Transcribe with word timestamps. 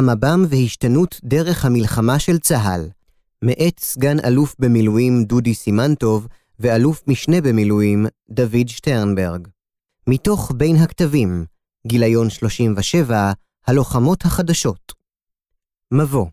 המב"ם 0.00 0.44
והשתנות 0.48 1.20
דרך 1.24 1.64
המלחמה 1.64 2.18
של 2.18 2.38
צה"ל, 2.38 2.88
מאת 3.44 3.80
סגן 3.80 4.16
אלוף 4.24 4.54
במילואים 4.58 5.24
דודי 5.24 5.54
סימנטוב 5.54 6.26
ואלוף 6.58 7.02
משנה 7.06 7.40
במילואים 7.40 8.06
דוד 8.30 8.68
שטרנברג. 8.68 9.48
מתוך 10.06 10.52
בין 10.56 10.76
הכתבים, 10.76 11.44
גיליון 11.86 12.30
37, 12.30 13.32
הלוחמות 13.66 14.24
החדשות. 14.24 14.92
מבוא 15.92 16.26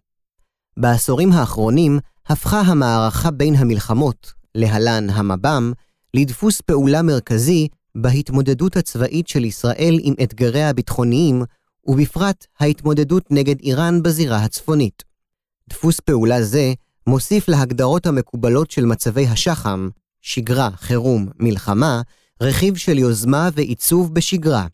בעשורים 0.78 1.32
האחרונים 1.32 2.00
הפכה 2.28 2.62
המערכה 2.62 3.32
בין 3.32 3.56
המלחמות, 3.56 4.34
להלן 4.56 5.10
המב"ם, 5.10 5.72
לדפוס 6.14 6.62
פעולה 6.62 7.02
מרכזי 7.02 7.68
בהתמודדות 7.96 8.78
הצבאית 8.78 9.28
של 9.28 9.46
ישראל 9.46 9.98
עם 10.02 10.14
אתגריה 10.24 10.70
הביטחוניים, 10.70 11.44
ובפרט 11.88 12.46
ההתמודדות 12.60 13.24
נגד 13.32 13.60
איראן 13.60 14.04
בזירה 14.04 14.38
הצפונית. 14.38 15.04
דפוס 15.70 16.00
פעולה 16.00 16.44
זה 16.44 16.74
מוסיף 17.08 17.48
להגדרות 17.48 18.06
המקובלות 18.06 18.72
של 18.72 18.86
מצבי 18.86 19.28
השח"ם, 19.28 19.90
שגרה, 20.22 20.70
חירום, 20.76 21.28
מלחמה, 21.40 22.02
רכיב 22.42 22.76
של 22.76 22.98
יוזמה 22.98 23.50
ועיצוב 23.54 24.14
בשגרה. 24.14 24.66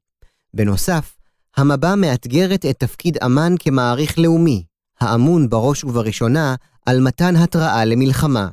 בנוסף, 0.53 1.15
המבע 1.57 1.95
מאתגרת 1.95 2.65
את 2.65 2.79
תפקיד 2.79 3.17
אמ"ן 3.25 3.55
כמעריך 3.59 4.19
לאומי, 4.19 4.63
האמון 4.99 5.49
בראש 5.49 5.83
ובראשונה 5.83 6.55
על 6.85 6.99
מתן 6.99 7.35
התראה 7.35 7.85
למלחמה. 7.85 8.47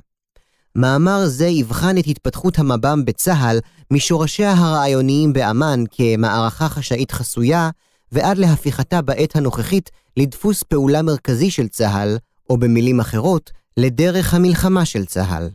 מאמר 0.76 1.26
זה 1.26 1.46
יבחן 1.46 1.98
את 1.98 2.04
התפתחות 2.06 2.58
המב"ם 2.58 3.04
בצה"ל 3.04 3.58
משורשיה 3.90 4.52
הרעיוניים 4.52 5.32
באמ"ן 5.32 5.84
כמערכה 5.90 6.68
חשאית 6.68 7.12
חסויה, 7.12 7.70
ועד 8.12 8.38
להפיכתה 8.38 9.02
בעת 9.02 9.36
הנוכחית 9.36 9.90
לדפוס 10.16 10.62
פעולה 10.62 11.02
מרכזי 11.02 11.50
של 11.50 11.68
צה"ל, 11.68 12.18
או 12.50 12.56
במילים 12.56 13.00
אחרות, 13.00 13.50
לדרך 13.76 14.34
המלחמה 14.34 14.84
של 14.84 15.04
צה"ל. 15.06 15.48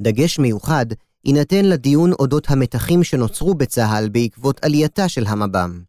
דגש 0.00 0.38
מיוחד 0.38 0.86
יינתן 1.24 1.64
לדיון 1.64 2.12
אודות 2.12 2.50
המתחים 2.50 3.04
שנוצרו 3.04 3.54
בצה"ל 3.54 4.08
בעקבות 4.08 4.64
עלייתה 4.64 5.08
של 5.08 5.26
המב"ם. 5.26 5.80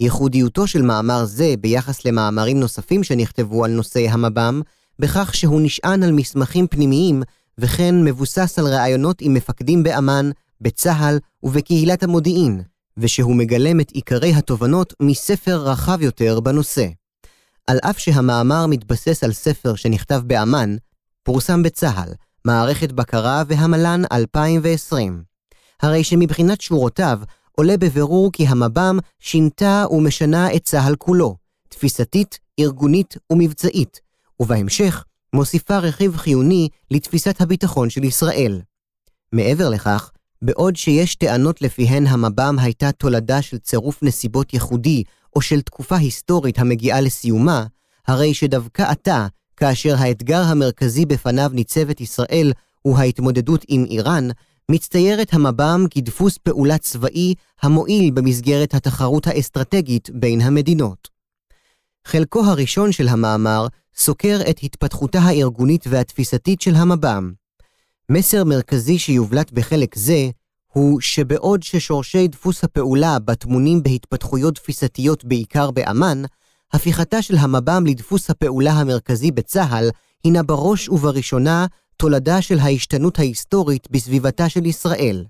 ייחודיותו 0.00 0.66
של 0.66 0.82
מאמר 0.82 1.24
זה 1.24 1.54
ביחס 1.60 2.04
למאמרים 2.04 2.60
נוספים 2.60 3.04
שנכתבו 3.04 3.64
על 3.64 3.70
נושא 3.70 4.06
המב"ם, 4.10 4.60
בכך 4.98 5.34
שהוא 5.34 5.60
נשען 5.60 6.02
על 6.02 6.12
מסמכים 6.12 6.66
פנימיים, 6.66 7.22
וכן 7.58 8.04
מבוסס 8.04 8.58
על 8.58 8.66
ראיונות 8.66 9.20
עם 9.20 9.34
מפקדים 9.34 9.82
באמ"ן, 9.82 10.30
בצה"ל 10.60 11.18
ובקהילת 11.42 12.02
המודיעין, 12.02 12.62
ושהוא 12.96 13.36
מגלם 13.36 13.80
את 13.80 13.90
עיקרי 13.90 14.34
התובנות 14.34 14.94
מספר 15.02 15.56
רחב 15.56 16.02
יותר 16.02 16.40
בנושא. 16.40 16.86
על 17.66 17.78
אף 17.82 17.98
שהמאמר 17.98 18.66
מתבסס 18.66 19.24
על 19.24 19.32
ספר 19.32 19.74
שנכתב 19.74 20.20
באמ"ן, 20.26 20.76
פורסם 21.22 21.62
בצה"ל, 21.62 22.12
מערכת 22.44 22.92
בקרה 22.92 23.42
והמל"ן 23.46 24.02
2020. 24.12 25.22
הרי 25.82 26.04
שמבחינת 26.04 26.60
שורותיו, 26.60 27.20
עולה 27.52 27.76
בבירור 27.76 28.32
כי 28.32 28.46
המב"ם 28.46 28.98
שינתה 29.20 29.84
ומשנה 29.90 30.54
את 30.54 30.64
צה"ל 30.64 30.96
כולו, 30.96 31.36
תפיסתית, 31.68 32.38
ארגונית 32.60 33.16
ומבצעית, 33.32 34.00
ובהמשך 34.40 35.04
מוסיפה 35.34 35.78
רכיב 35.78 36.16
חיוני 36.16 36.68
לתפיסת 36.90 37.40
הביטחון 37.40 37.90
של 37.90 38.04
ישראל. 38.04 38.60
מעבר 39.32 39.68
לכך, 39.68 40.10
בעוד 40.42 40.76
שיש 40.76 41.14
טענות 41.14 41.62
לפיהן 41.62 42.06
המב"ם 42.06 42.56
הייתה 42.58 42.92
תולדה 42.92 43.42
של 43.42 43.58
צירוף 43.58 44.02
נסיבות 44.02 44.54
ייחודי 44.54 45.04
או 45.36 45.40
של 45.40 45.60
תקופה 45.60 45.96
היסטורית 45.96 46.58
המגיעה 46.58 47.00
לסיומה, 47.00 47.66
הרי 48.06 48.34
שדווקא 48.34 48.82
עתה, 48.82 49.26
כאשר 49.56 49.94
האתגר 49.98 50.42
המרכזי 50.42 51.06
בפניו 51.06 51.50
ניצבת 51.54 52.00
ישראל 52.00 52.52
הוא 52.82 52.98
ההתמודדות 52.98 53.64
עם 53.68 53.84
איראן, 53.90 54.28
מצטיירת 54.70 55.34
המב"ם 55.34 55.84
כדפוס 55.90 56.38
פעולה 56.38 56.78
צבאי 56.78 57.34
המועיל 57.62 58.10
במסגרת 58.10 58.74
התחרות 58.74 59.26
האסטרטגית 59.26 60.10
בין 60.14 60.40
המדינות. 60.40 61.08
חלקו 62.06 62.44
הראשון 62.44 62.92
של 62.92 63.08
המאמר 63.08 63.66
סוקר 63.96 64.40
את 64.50 64.58
התפתחותה 64.62 65.18
הארגונית 65.18 65.84
והתפיסתית 65.88 66.60
של 66.60 66.74
המב"ם. 66.74 67.39
מסר 68.12 68.44
מרכזי 68.44 68.98
שיובלט 68.98 69.52
בחלק 69.52 69.94
זה 69.96 70.30
הוא 70.72 71.00
שבעוד 71.00 71.62
ששורשי 71.62 72.28
דפוס 72.28 72.64
הפעולה 72.64 73.18
בטמונים 73.18 73.82
בהתפתחויות 73.82 74.54
תפיסתיות 74.54 75.24
בעיקר 75.24 75.70
באמ"ן, 75.70 76.22
הפיכתה 76.72 77.22
של 77.22 77.36
המב"ם 77.36 77.84
לדפוס 77.86 78.30
הפעולה 78.30 78.72
המרכזי 78.72 79.30
בצה"ל 79.30 79.90
הינה 80.24 80.42
בראש 80.42 80.88
ובראשונה 80.88 81.66
תולדה 81.96 82.42
של 82.42 82.58
ההשתנות 82.58 83.18
ההיסטורית 83.18 83.88
בסביבתה 83.90 84.48
של 84.48 84.66
ישראל. 84.66 85.24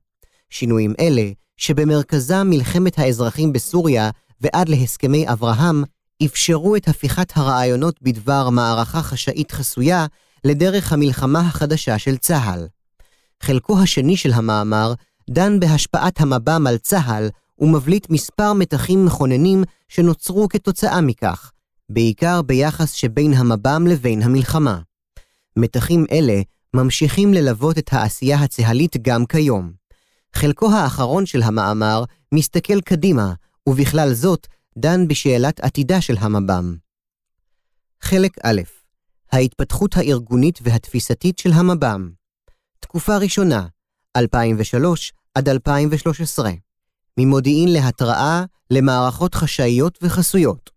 שינויים 0.50 0.94
אלה, 1.00 1.30
שבמרכזם 1.56 2.46
מלחמת 2.50 2.98
האזרחים 2.98 3.52
בסוריה 3.52 4.10
ועד 4.40 4.68
להסכמי 4.68 5.28
אברהם, 5.28 5.84
אפשרו 6.24 6.76
את 6.76 6.88
הפיכת 6.88 7.32
הרעיונות 7.36 8.02
בדבר 8.02 8.50
מערכה 8.50 9.02
חשאית 9.02 9.52
חסויה 9.52 10.06
לדרך 10.44 10.92
המלחמה 10.92 11.40
החדשה 11.40 11.98
של 11.98 12.16
צה"ל. 12.16 12.66
חלקו 13.42 13.82
השני 13.82 14.16
של 14.16 14.32
המאמר 14.32 14.94
דן 15.30 15.60
בהשפעת 15.60 16.20
המב"ם 16.20 16.66
על 16.66 16.78
צה"ל 16.78 17.28
ומבליט 17.58 18.10
מספר 18.10 18.52
מתחים 18.52 19.06
מכוננים 19.06 19.64
שנוצרו 19.88 20.48
כתוצאה 20.48 21.00
מכך, 21.00 21.50
בעיקר 21.88 22.42
ביחס 22.42 22.92
שבין 22.92 23.32
המב"ם 23.32 23.86
לבין 23.86 24.22
המלחמה. 24.22 24.80
מתחים 25.56 26.04
אלה 26.12 26.40
ממשיכים 26.74 27.34
ללוות 27.34 27.78
את 27.78 27.92
העשייה 27.92 28.38
הצה"לית 28.38 28.96
גם 29.02 29.26
כיום. 29.26 29.72
חלקו 30.34 30.72
האחרון 30.72 31.26
של 31.26 31.42
המאמר 31.42 32.04
מסתכל 32.34 32.80
קדימה, 32.80 33.32
ובכלל 33.68 34.12
זאת 34.14 34.46
דן 34.78 35.08
בשאלת 35.08 35.60
עתידה 35.60 36.00
של 36.00 36.16
המב"ם. 36.20 36.76
חלק 38.02 38.32
א' 38.44 38.79
ההתפתחות 39.32 39.96
הארגונית 39.96 40.58
והתפיסתית 40.62 41.38
של 41.38 41.52
המב"ם. 41.52 42.10
תקופה 42.80 43.16
ראשונה, 43.16 43.66
2003 44.16 45.12
עד 45.34 45.48
2013. 45.48 46.50
ממודיעין 47.18 47.72
להתראה 47.72 48.44
למערכות 48.70 49.34
חשאיות 49.34 49.98
וחסויות. 50.02 50.70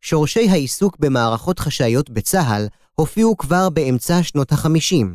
שורשי 0.00 0.48
העיסוק 0.48 0.96
במערכות 1.00 1.58
חשאיות 1.58 2.10
בצה"ל 2.10 2.66
הופיעו 2.94 3.36
כבר 3.36 3.68
באמצע 3.68 4.22
שנות 4.22 4.52
ה-50, 4.52 5.06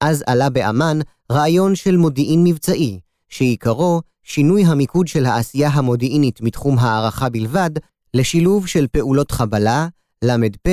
אז 0.00 0.24
עלה 0.26 0.50
באמ"ן 0.50 0.98
רעיון 1.32 1.74
של 1.74 1.96
מודיעין 1.96 2.44
מבצעי, 2.44 3.00
שעיקרו 3.28 4.02
שינוי 4.22 4.64
המיקוד 4.64 5.08
של 5.08 5.26
העשייה 5.26 5.68
המודיעינית 5.68 6.40
מתחום 6.40 6.78
הערכה 6.78 7.28
בלבד, 7.28 7.70
לשילוב 8.14 8.66
של 8.66 8.86
פעולות 8.86 9.30
חבלה, 9.30 9.88
ל"פ, 10.24 10.68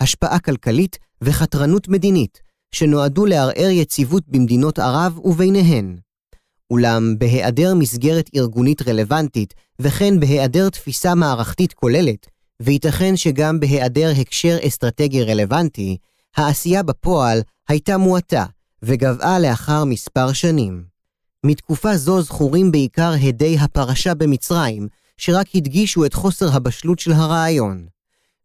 השפעה 0.00 0.38
כלכלית 0.38 0.98
וחתרנות 1.22 1.88
מדינית, 1.88 2.40
שנועדו 2.72 3.26
לערער 3.26 3.70
יציבות 3.70 4.22
במדינות 4.28 4.78
ערב 4.78 5.18
וביניהן. 5.24 5.96
אולם 6.70 7.14
בהיעדר 7.18 7.74
מסגרת 7.74 8.30
ארגונית 8.36 8.88
רלוונטית, 8.88 9.54
וכן 9.78 10.20
בהיעדר 10.20 10.68
תפיסה 10.68 11.14
מערכתית 11.14 11.72
כוללת, 11.72 12.26
וייתכן 12.60 13.16
שגם 13.16 13.60
בהיעדר 13.60 14.12
הקשר 14.20 14.58
אסטרטגי 14.66 15.24
רלוונטי, 15.24 15.96
העשייה 16.36 16.82
בפועל 16.82 17.40
הייתה 17.68 17.96
מועטה, 17.96 18.44
וגבעה 18.82 19.38
לאחר 19.38 19.84
מספר 19.84 20.32
שנים. 20.32 20.84
מתקופה 21.44 21.96
זו 21.96 22.22
זכורים 22.22 22.72
בעיקר 22.72 23.12
הדי 23.22 23.58
הפרשה 23.58 24.14
במצרים, 24.14 24.88
שרק 25.16 25.46
הדגישו 25.54 26.04
את 26.04 26.14
חוסר 26.14 26.56
הבשלות 26.56 26.98
של 26.98 27.12
הרעיון. 27.12 27.86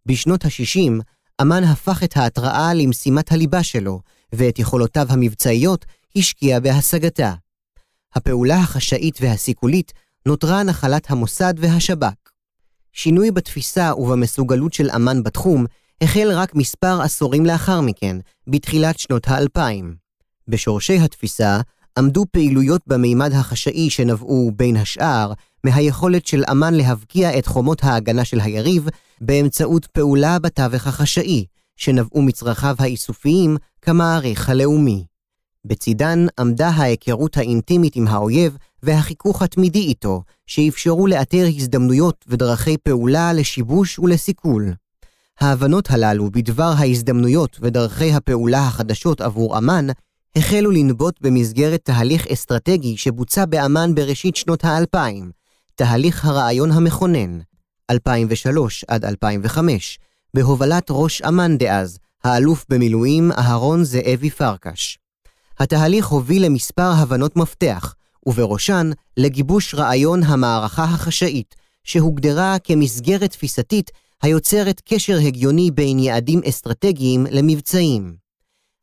בשנות 0.06 0.45
ה-60, 0.45 1.01
אמ"ן 1.42 1.64
הפך 1.64 2.04
את 2.04 2.18
ההתראה 2.18 2.74
למשימת 2.74 3.32
הליבה 3.32 3.64
שלו, 3.64 4.00
ואת 4.34 4.60
יכולותיו 4.60 5.08
המבצעיות 5.10 5.86
השקיע 6.16 6.60
בהשגתה. 6.60 7.34
הפעולה 8.16 8.56
החשאית 8.56 9.18
והסיכולית 9.22 9.94
נותרה 10.26 10.64
נחלת 10.64 11.12
המוסד 11.12 11.54
והשב"כ. 11.58 12.32
שינוי 12.94 13.32
בתפיסה 13.32 13.92
ובמסוגלות 13.98 14.74
של 14.74 14.90
אמ"ן 14.96 15.24
בתחום 15.24 15.66
החל 16.02 16.32
רק 16.32 16.56
מספר 16.56 17.02
עשורים 17.02 17.46
לאחר 17.46 17.82
מכן, 17.82 18.18
בתחילת 18.48 19.00
שנות 19.00 19.28
האלפיים. 19.28 19.96
בשורשי 20.48 20.98
התפיסה 20.98 21.62
עמדו 21.98 22.26
פעילויות 22.32 22.82
במימד 22.88 23.34
החשאי 23.34 23.90
שנבעו, 23.90 24.52
בין 24.56 24.76
השאר, 24.76 25.34
מהיכולת 25.64 26.26
של 26.28 26.44
אמ"ן 26.52 26.74
להבקיע 26.74 27.38
את 27.38 27.46
חומות 27.46 27.84
ההגנה 27.84 28.26
של 28.26 28.40
היריב 28.40 28.88
באמצעות 29.21 29.85
פעולה 29.85 30.39
בתווך 30.39 30.88
החשאי, 30.88 31.45
שנבעו 31.75 32.21
מצרכיו 32.21 32.75
האיסופיים 32.79 33.57
כמעריך 33.81 34.50
הלאומי. 34.50 35.06
בצידן 35.65 36.25
עמדה 36.39 36.69
ההיכרות 36.69 37.38
האינטימית 37.38 37.95
עם 37.95 38.07
האויב 38.07 38.57
והחיכוך 38.83 39.41
התמידי 39.41 39.79
איתו, 39.79 40.23
שאפשרו 40.47 41.07
לאתר 41.07 41.45
הזדמנויות 41.56 42.25
ודרכי 42.27 42.77
פעולה 42.77 43.33
לשיבוש 43.33 44.00
ולסיכול. 44.00 44.73
ההבנות 45.39 45.91
הללו 45.91 46.31
בדבר 46.31 46.73
ההזדמנויות 46.77 47.57
ודרכי 47.62 48.13
הפעולה 48.13 48.68
החדשות 48.68 49.21
עבור 49.21 49.57
אמ"ן 49.57 49.88
החלו 50.35 50.71
לנבוט 50.71 51.15
במסגרת 51.21 51.81
תהליך 51.83 52.27
אסטרטגי 52.27 52.97
שבוצע 52.97 53.45
באמ"ן 53.45 53.95
בראשית 53.95 54.35
שנות 54.35 54.65
האלפיים, 54.65 55.31
תהליך 55.75 56.25
הרעיון 56.25 56.71
המכונן, 56.71 57.39
2003 57.92 58.86
עד 58.88 59.06
2005, 59.06 60.00
בהובלת 60.34 60.88
ראש 60.90 61.22
אמ"ן 61.22 61.58
דאז, 61.58 61.98
האלוף 62.24 62.66
במילואים 62.70 63.32
אהרון 63.32 63.84
זאבי 63.84 64.30
פרקש. 64.30 65.00
התהליך 65.60 66.08
הוביל 66.08 66.46
למספר 66.46 66.92
הבנות 66.92 67.36
מפתח, 67.36 67.96
ובראשן 68.26 68.92
לגיבוש 69.18 69.76
רעיון 69.76 70.24
המערכה 70.24 70.84
החשאית, 70.84 71.56
שהוגדרה 71.84 72.60
כמסגרת 72.64 73.32
תפיסתית 73.32 73.92
היוצרת 74.22 74.82
קשר 74.86 75.18
הגיוני 75.18 75.72
בין 75.72 76.00
יעדים 76.00 76.42
אסטרטגיים 76.50 77.26
למבצעים. 77.32 78.16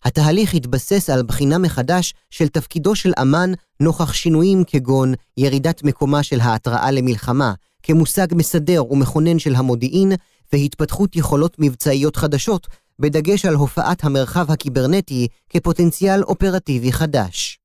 התהליך 0.04 0.54
התבסס 0.54 1.10
על 1.10 1.22
בחינה 1.22 1.58
מחדש 1.58 2.14
של 2.30 2.48
תפקידו 2.48 2.94
של 2.94 3.12
אמ"ן 3.22 3.52
נוכח 3.80 4.12
שינויים 4.12 4.64
כגון 4.66 5.14
ירידת 5.36 5.82
מקומה 5.82 6.22
של 6.22 6.40
ההתראה 6.40 6.90
למלחמה, 6.90 7.52
כמושג 7.82 8.26
מסדר 8.34 8.92
ומכונן 8.92 9.38
של 9.38 9.54
המודיעין, 9.54 10.12
והתפתחות 10.52 11.16
יכולות 11.16 11.56
מבצעיות 11.58 12.16
חדשות, 12.16 12.66
בדגש 12.98 13.44
על 13.44 13.54
הופעת 13.54 14.04
המרחב 14.04 14.50
הקיברנטי 14.50 15.28
כפוטנציאל 15.50 16.22
אופרטיבי 16.22 16.92
חדש. 16.92 17.58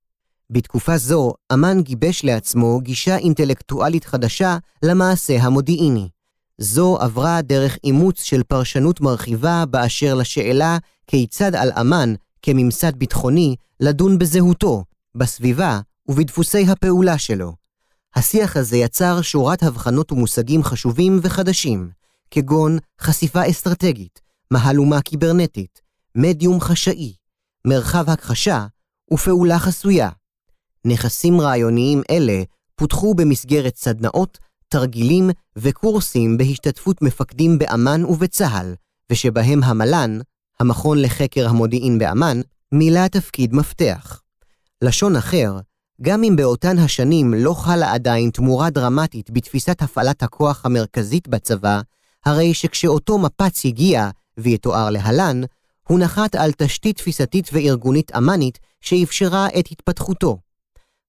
בתקופה 0.49 0.97
זו, 0.97 1.33
אמ"ן 1.53 1.81
גיבש 1.81 2.23
לעצמו 2.23 2.79
גישה 2.81 3.17
אינטלקטואלית 3.17 4.03
חדשה 4.05 4.57
למעשה 4.83 5.37
המודיעיני. 5.41 6.09
זו 6.57 6.97
עברה 7.01 7.41
דרך 7.41 7.77
אימוץ 7.83 8.23
של 8.23 8.43
פרשנות 8.43 9.01
מרחיבה 9.01 9.63
באשר 9.65 10.15
לשאלה 10.15 10.77
כיצד 11.07 11.55
על 11.55 11.71
אמ"ן, 11.81 12.13
כממסד 12.41 12.95
ביטחוני, 12.95 13.55
לדון 13.79 14.17
בזהותו, 14.19 14.83
בסביבה 15.15 15.79
ובדפוסי 16.07 16.65
הפעולה 16.69 17.17
שלו. 17.17 17.62
השיח 18.15 18.57
הזה 18.57 18.77
יצר 18.77 19.21
שורת 19.21 19.63
הבחנות 19.63 20.11
ומושגים 20.11 20.63
חשובים 20.63 21.19
וחדשים, 21.21 21.89
כגון 22.31 22.77
חשיפה 23.01 23.49
אסטרטגית, 23.49 24.21
מהלומה 24.51 25.01
קיברנטית, 25.01 25.81
מדיום 26.15 26.59
חשאי, 26.59 27.13
מרחב 27.67 28.09
הכחשה 28.09 28.65
ופעולה 29.13 29.59
חסויה. 29.59 30.09
נכסים 30.85 31.41
רעיוניים 31.41 32.01
אלה 32.11 32.43
פותחו 32.75 33.13
במסגרת 33.13 33.75
סדנאות, 33.75 34.37
תרגילים 34.67 35.29
וקורסים 35.55 36.37
בהשתתפות 36.37 37.01
מפקדים 37.01 37.57
באמ"ן 37.57 38.05
ובצה"ל, 38.05 38.73
ושבהם 39.11 39.63
המל"ן, 39.63 40.19
המכון 40.59 41.01
לחקר 41.01 41.49
המודיעין 41.49 41.99
באמ"ן, 41.99 42.41
מילא 42.71 43.07
תפקיד 43.07 43.53
מפתח. 43.53 44.21
לשון 44.81 45.15
אחר, 45.15 45.59
גם 46.03 46.23
אם 46.23 46.35
באותן 46.35 46.79
השנים 46.79 47.33
לא 47.33 47.53
חלה 47.53 47.93
עדיין 47.93 48.29
תמורה 48.29 48.69
דרמטית 48.69 49.31
בתפיסת 49.31 49.81
הפעלת 49.81 50.23
הכוח 50.23 50.65
המרכזית 50.65 51.27
בצבא, 51.27 51.81
הרי 52.25 52.53
שכשאותו 52.53 53.17
מפץ 53.17 53.65
הגיע, 53.65 54.09
ויתואר 54.37 54.89
להלן, 54.89 55.41
הוא 55.87 55.99
נחת 55.99 56.35
על 56.35 56.51
תשתית 56.51 56.97
תפיסתית 56.97 57.49
וארגונית 57.53 58.11
אמ"נית 58.15 58.59
שאפשרה 58.81 59.47
את 59.59 59.67
התפתחותו. 59.71 60.37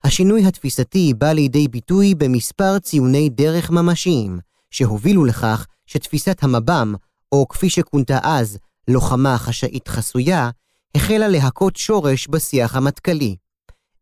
השינוי 0.05 0.47
התפיסתי 0.47 1.15
בא 1.19 1.33
לידי 1.33 1.69
ביטוי 1.69 2.15
במספר 2.15 2.79
ציוני 2.79 3.29
דרך 3.29 3.71
ממשיים, 3.71 4.39
שהובילו 4.71 5.25
לכך 5.25 5.67
שתפיסת 5.87 6.43
המב"ם, 6.43 6.95
או 7.33 7.49
כפי 7.49 7.71
שכונתה 7.71 8.19
אז, 8.23 8.59
לוחמה 8.89 9.39
חשאית 9.39 9.89
חסויה, 9.89 10.51
החלה 10.95 11.29
להכות 11.29 11.77
שורש 11.77 12.29
בשיח 12.29 12.77
המטכ"לי. 12.77 13.37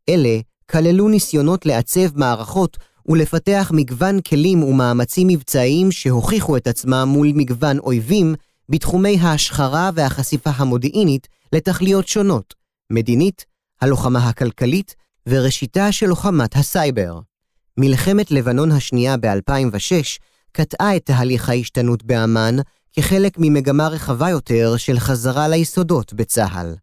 אלה 0.09 0.41
כללו 0.71 1.09
ניסיונות 1.09 1.67
לעצב 1.67 2.19
מערכות 2.19 2.77
ולפתח 3.09 3.71
מגוון 3.75 4.21
כלים 4.21 4.63
ומאמצים 4.63 5.29
מבצעיים 5.29 5.93
שהוכיחו 5.93 6.57
את 6.57 6.67
עצמם 6.67 7.09
מול 7.13 7.29
מגוון 7.35 7.79
אויבים 7.79 8.35
בתחומי 8.69 9.19
ההשחרה 9.21 9.91
והחשיפה 9.95 10.51
המודיעינית 10.57 11.29
לתכליות 11.53 12.09
שונות, 12.09 12.55
מדינית, 12.91 13.45
הלוחמה 13.81 14.29
הכלכלית 14.29 14.95
וראשיתה 15.27 15.93
של 15.93 16.07
לוחמת 16.07 16.57
הסייבר. 16.57 17.19
מלחמת 17.79 18.31
לבנון 18.31 18.73
השנייה 18.73 19.17
ב-2006 19.17 20.19
קטעה 20.53 20.97
את 20.97 21.05
תהליך 21.05 21.49
ההשתנות 21.49 22.03
באמ"ן 22.03 22.57
כחלק 22.93 23.35
ממגמה 23.39 23.89
רחבה 23.89 24.31
יותר 24.31 24.77
של 24.77 24.99
חזרה 24.99 25.49
ליסודות 25.49 26.13
בצה"ל. 26.13 26.75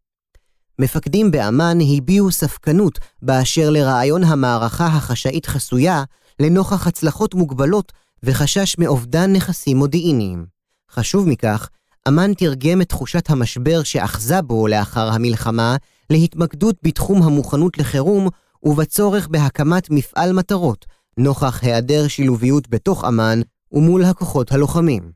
מפקדים 0.80 1.32
באמ"ן 1.32 1.78
הביעו 1.98 2.32
ספקנות 2.32 3.00
באשר 3.22 3.70
לרעיון 3.70 4.24
המערכה 4.24 4.86
החשאית 4.86 5.46
חסויה 5.46 6.04
לנוכח 6.40 6.88
הצלחות 6.88 7.36
מוגבלות 7.36 7.92
וחשש 8.24 8.78
מאובדן 8.78 9.34
נכסים 9.34 9.78
מודיעיניים. 9.78 10.46
חשוב 10.92 11.28
מכך, 11.28 11.70
אמ"ן 12.08 12.34
תרגם 12.34 12.82
את 12.82 12.90
תחושת 12.90 13.30
המשבר 13.30 13.84
שאחזה 13.84 14.42
בו 14.42 14.68
לאחר 14.68 15.10
המלחמה 15.10 15.76
להתמקדות 16.10 16.76
בתחום 16.84 17.24
המוכנות 17.24 17.78
לחירום 17.78 18.28
ובצורך 18.64 19.28
בהקמת 19.28 19.90
מפעל 19.90 20.34
מטרות, 20.34 20.86
נוכח 21.18 21.64
היעדר 21.64 22.08
שילוביות 22.08 22.70
בתוך 22.70 23.06
אמ"ן 23.06 23.42
ומול 23.72 24.04
הכוחות 24.04 24.52
הלוחמים. 24.52 25.12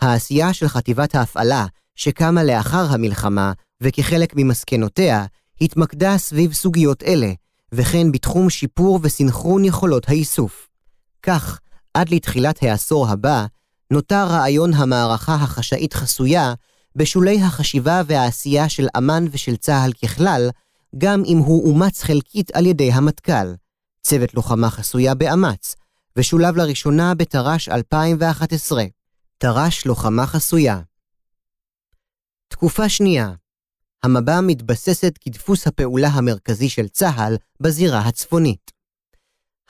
העשייה 0.00 0.52
של 0.52 0.68
חטיבת 0.68 1.14
ההפעלה, 1.14 1.66
שקמה 1.96 2.44
לאחר 2.44 2.86
המלחמה, 2.90 3.52
וכחלק 3.80 4.32
ממסקנותיה, 4.36 5.24
התמקדה 5.60 6.18
סביב 6.18 6.52
סוגיות 6.52 7.02
אלה, 7.02 7.32
וכן 7.72 8.12
בתחום 8.12 8.50
שיפור 8.50 9.00
וסנכרון 9.02 9.64
יכולות 9.64 10.08
האיסוף. 10.08 10.68
כך, 11.22 11.60
עד 11.94 12.08
לתחילת 12.08 12.62
העשור 12.62 13.08
הבא, 13.08 13.46
נותר 13.90 14.26
רעיון 14.26 14.74
המערכה 14.74 15.34
החשאית 15.34 15.94
חסויה 15.94 16.54
בשולי 16.96 17.42
החשיבה 17.42 18.02
והעשייה 18.06 18.68
של 18.68 18.86
אמ"ן 18.98 19.24
ושל 19.30 19.56
צה"ל 19.56 19.92
ככלל, 19.92 20.50
גם 20.98 21.22
אם 21.26 21.38
הוא 21.38 21.70
אומץ 21.70 22.02
חלקית 22.02 22.56
על 22.56 22.66
ידי 22.66 22.92
המטכ"ל, 22.92 23.54
צוות 24.02 24.34
לוחמה 24.34 24.70
חסויה 24.70 25.14
באמ"ץ, 25.14 25.74
ושולב 26.16 26.56
לראשונה 26.56 27.14
בתר"ש 27.14 27.68
2011, 27.68 28.84
תר"ש 29.38 29.86
לוחמה 29.86 30.26
חסויה. 30.26 30.80
תקופה 32.48 32.88
שנייה 32.88 33.32
המב"ם 34.06 34.46
מתבססת 34.46 35.18
כדפוס 35.20 35.66
הפעולה 35.66 36.08
המרכזי 36.08 36.68
של 36.68 36.88
צה"ל 36.88 37.36
בזירה 37.60 37.98
הצפונית. 37.98 38.70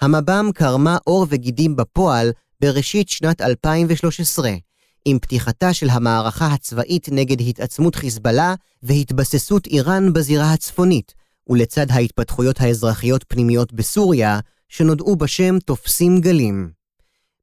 המב"ם 0.01 0.51
קרמה 0.55 0.97
עור 1.05 1.27
וגידים 1.29 1.77
בפועל 1.77 2.33
בראשית 2.61 3.09
שנת 3.09 3.41
2013, 3.41 4.51
עם 5.05 5.19
פתיחתה 5.19 5.73
של 5.73 5.91
המערכה 5.91 6.47
הצבאית 6.47 7.09
נגד 7.13 7.41
התעצמות 7.41 7.95
חיזבאללה 7.95 8.55
והתבססות 8.83 9.67
איראן 9.67 10.13
בזירה 10.13 10.53
הצפונית, 10.53 11.15
ולצד 11.49 11.91
ההתפתחויות 11.91 12.61
האזרחיות 12.61 13.25
פנימיות 13.29 13.73
בסוריה, 13.73 14.41
שנודעו 14.69 15.17
בשם 15.17 15.59
תופסים 15.59 16.21
גלים. 16.21 16.71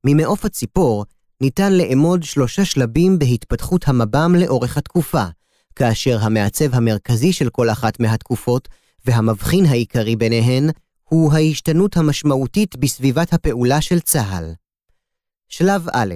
ממעוף 0.05 0.45
הציפור 0.45 1.05
ניתן 1.41 1.73
לאמוד 1.73 2.23
שלושה 2.23 2.65
שלבים 2.65 3.19
בהתפתחות 3.19 3.87
המב"ם 3.87 4.35
לאורך 4.35 4.77
התקופה, 4.77 5.25
כאשר 5.75 6.17
המעצב 6.21 6.75
המרכזי 6.75 7.33
של 7.33 7.49
כל 7.49 7.69
אחת 7.69 7.99
מהתקופות, 7.99 8.69
והמבחין 9.05 9.65
העיקרי 9.65 10.15
ביניהן, 10.15 10.69
הוא 11.03 11.33
ההשתנות 11.33 11.97
המשמעותית 11.97 12.75
בסביבת 12.75 13.33
הפעולה 13.33 13.81
של 13.81 13.99
צה"ל. 13.99 14.53
שלב 15.49 15.85
א' 15.93 16.15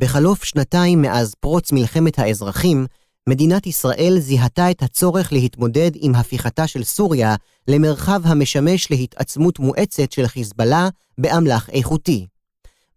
בחלוף 0.00 0.44
שנתיים 0.44 1.02
מאז 1.02 1.34
פרוץ 1.34 1.72
מלחמת 1.72 2.18
האזרחים, 2.18 2.86
מדינת 3.28 3.66
ישראל 3.66 4.16
זיהתה 4.18 4.70
את 4.70 4.82
הצורך 4.82 5.32
להתמודד 5.32 5.90
עם 5.94 6.14
הפיכתה 6.14 6.66
של 6.66 6.84
סוריה 6.84 7.34
למרחב 7.68 8.20
המשמש 8.24 8.90
להתעצמות 8.90 9.58
מואצת 9.58 10.12
של 10.12 10.26
חיזבאללה 10.26 10.88
באמל"ח 11.18 11.70
איכותי. 11.70 12.26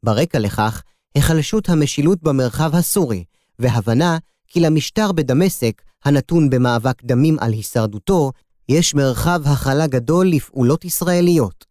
ברקע 0.04 0.40
לכך, 0.40 0.84
היחלשות 1.16 1.70
המשילות 1.70 2.24
במרחב 2.24 2.76
הסורי, 2.76 3.24
והבנה 3.60 4.18
כי 4.48 4.60
למשטר 4.60 5.12
בדמשק, 5.12 5.82
הנתון 6.06 6.50
במאבק 6.50 7.04
דמים 7.04 7.38
על 7.40 7.52
הישרדותו, 7.52 8.32
יש 8.70 8.96
מרחב 8.96 9.42
הכלה 9.46 9.88
גדול 9.88 10.28
לפעולות 10.28 10.86
ישראליות. 10.86 11.66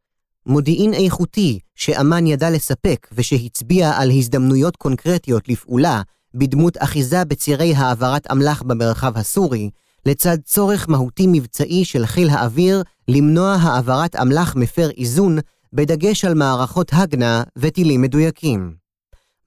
מודיעין 0.46 0.94
איכותי 0.94 1.58
שאמ"ן 1.74 2.26
ידע 2.26 2.50
לספק 2.50 3.08
ושהצביע 3.12 3.90
על 3.90 4.10
הזדמנויות 4.10 4.76
קונקרטיות 4.76 5.48
לפעולה 5.48 6.02
בדמות 6.34 6.76
אחיזה 6.78 7.24
בצירי 7.24 7.74
העברת 7.74 8.30
אמל"ח 8.30 8.62
במרחב 8.62 9.16
הסורי, 9.16 9.70
לצד 10.06 10.36
צורך 10.44 10.88
מהותי 10.88 11.26
מבצעי 11.28 11.84
של 11.84 12.06
חיל 12.06 12.28
האוויר 12.30 12.82
למנוע 13.08 13.52
העברת 13.54 14.16
אמל"ח 14.16 14.56
מפר 14.56 14.90
איזון, 14.90 15.38
בדגש 15.72 16.24
על 16.24 16.34
מערכות 16.34 16.90
הגנה 16.92 17.42
וטילים 17.58 18.02
מדויקים. 18.02 18.74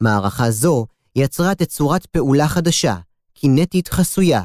מערכה 0.02 0.52
זו 0.52 0.86
יצרה 1.16 1.56
תצורת 1.56 2.06
פעולה 2.06 2.48
חדשה, 2.48 2.96
קינטית 3.42 3.88
חסויה. 3.88 4.44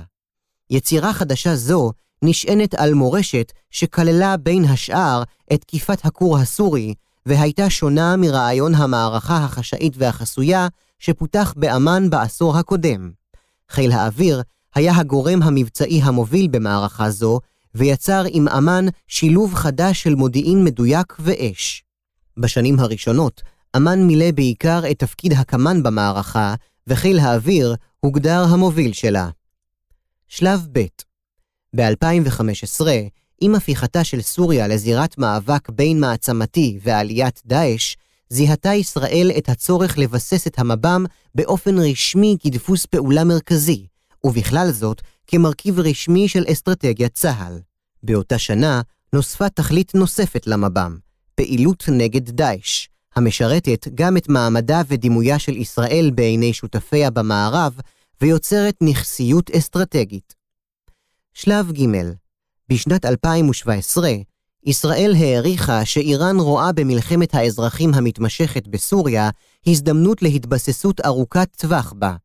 יצירה 0.70 1.12
חדשה 1.12 1.56
זו 1.56 1.92
נשענת 2.22 2.74
על 2.74 2.94
מורשת 2.94 3.52
שכללה 3.70 4.36
בין 4.36 4.64
השאר 4.64 5.22
את 5.52 5.60
תקיפת 5.60 6.04
הכור 6.04 6.38
הסורי, 6.38 6.94
והייתה 7.26 7.70
שונה 7.70 8.16
מרעיון 8.16 8.74
המערכה 8.74 9.36
החשאית 9.36 9.92
והחסויה 9.96 10.68
שפותח 10.98 11.54
באמ"ן 11.56 12.10
בעשור 12.10 12.56
הקודם. 12.56 13.10
חיל 13.70 13.92
האוויר 13.92 14.42
היה 14.74 14.96
הגורם 14.96 15.42
המבצעי 15.42 16.00
המוביל 16.02 16.48
במערכה 16.50 17.10
זו, 17.10 17.40
ויצר 17.74 18.24
עם 18.30 18.48
אמ"ן 18.48 18.86
שילוב 19.08 19.54
חדש 19.54 20.02
של 20.02 20.14
מודיעין 20.14 20.64
מדויק 20.64 21.16
ואש. 21.18 21.84
בשנים 22.36 22.80
הראשונות, 22.80 23.42
אמ"ן 23.76 24.06
מילא 24.06 24.30
בעיקר 24.30 24.90
את 24.90 24.98
תפקיד 24.98 25.32
הקמ"ן 25.32 25.82
במערכה, 25.82 26.54
וחיל 26.86 27.18
האוויר 27.18 27.74
הוגדר 28.04 28.44
המוביל 28.50 28.92
שלה. 28.92 29.28
שלב 30.28 30.66
ב' 30.72 30.86
ב-2015, 31.76 32.86
עם 33.40 33.54
הפיכתה 33.54 34.04
של 34.04 34.20
סוריה 34.20 34.68
לזירת 34.68 35.18
מאבק 35.18 35.70
בין 35.70 36.00
מעצמתי 36.00 36.78
ועליית 36.82 37.42
דאעש, 37.46 37.96
זיהתה 38.28 38.74
ישראל 38.74 39.30
את 39.38 39.48
הצורך 39.48 39.98
לבסס 39.98 40.46
את 40.46 40.58
המב"ם 40.58 41.04
באופן 41.34 41.78
רשמי 41.78 42.36
כדפוס 42.40 42.86
פעולה 42.86 43.24
מרכזי, 43.24 43.86
ובכלל 44.24 44.70
זאת 44.72 45.00
כמרכיב 45.26 45.80
רשמי 45.80 46.28
של 46.28 46.44
אסטרטגיית 46.52 47.14
צה"ל. 47.14 47.58
באותה 48.02 48.38
שנה 48.38 48.82
נוספה 49.12 49.48
תכלית 49.48 49.94
נוספת 49.94 50.46
למב"ם, 50.46 50.96
פעילות 51.34 51.84
נגד 51.88 52.30
דאעש, 52.30 52.88
המשרתת 53.16 53.88
גם 53.94 54.16
את 54.16 54.28
מעמדה 54.28 54.82
ודימויה 54.88 55.38
של 55.38 55.56
ישראל 55.56 56.10
בעיני 56.14 56.52
שותפיה 56.52 57.10
במערב, 57.10 57.80
ויוצרת 58.20 58.74
נכסיות 58.80 59.50
אסטרטגית. 59.50 60.34
שלב 61.34 61.72
ג' 61.72 61.86
בשנת 62.68 63.04
2017, 63.04 64.10
ישראל 64.66 65.14
העריכה 65.18 65.84
שאיראן 65.84 66.36
רואה 66.40 66.72
במלחמת 66.72 67.34
האזרחים 67.34 67.94
המתמשכת 67.94 68.66
בסוריה 68.66 69.30
הזדמנות 69.66 70.22
להתבססות 70.22 71.00
ארוכת 71.00 71.48
טווח 71.56 71.92
בה. 71.92 72.16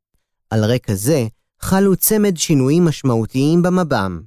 על 0.50 0.66
רקע 0.66 0.96
זה, 0.96 1.28
חלו 1.60 1.96
צמד 1.96 2.38
שינויים 2.38 2.86
משמעותיים 2.86 3.62
במב"ם. 3.62 4.22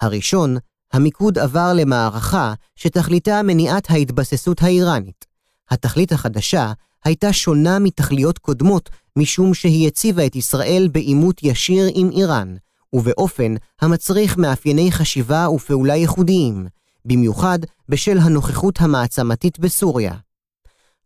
הראשון, 0.00 0.56
המיקוד 0.92 1.38
עבר 1.38 1.72
למערכה 1.76 2.54
שתכליתה 2.76 3.42
מניעת 3.42 3.90
ההתבססות 3.90 4.62
האיראנית. 4.62 5.24
התכלית 5.70 6.12
החדשה 6.12 6.72
הייתה 7.04 7.32
שונה 7.32 7.78
מתכליות 7.78 8.38
קודמות 8.38 8.90
משום 9.16 9.54
שהיא 9.54 9.86
הציבה 9.86 10.26
את 10.26 10.36
ישראל 10.36 10.88
בעימות 10.92 11.42
ישיר 11.42 11.90
עם 11.94 12.10
איראן, 12.10 12.56
ובאופן 12.92 13.54
המצריך 13.80 14.38
מאפייני 14.38 14.92
חשיבה 14.92 15.48
ופעולה 15.48 15.96
ייחודיים, 15.96 16.66
במיוחד 17.04 17.58
בשל 17.88 18.18
הנוכחות 18.18 18.80
המעצמתית 18.80 19.58
בסוריה. 19.58 20.14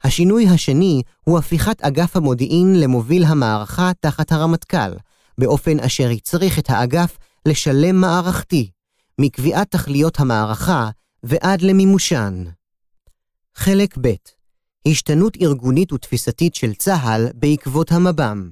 השינוי 0.05 0.49
השני 0.49 1.03
הוא 1.25 1.39
הפיכת 1.39 1.83
אגף 1.83 2.17
המודיעין 2.17 2.81
למוביל 2.81 3.25
המערכה 3.25 3.91
תחת 4.01 4.33
הרמטכ"ל, 4.33 4.93
באופן 5.39 5.81
אשר 5.81 6.09
הצריך 6.11 6.59
את 6.59 6.71
האגף 6.71 7.19
לשלם 7.47 7.97
מערכתי, 7.97 8.71
מקביעת 9.21 9.71
תכליות 9.71 10.21
המערכה 10.21 10.91
ועד 11.23 11.63
למימושן. 11.63 12.45
חלק 13.55 13.99
ב' 14.01 14.15
השתנות 14.89 15.37
ארגונית 15.43 15.93
ותפיסתית 15.93 16.55
של 16.55 16.75
צה"ל 16.75 17.29
בעקבות 17.35 17.93
המב"ם. 17.93 18.51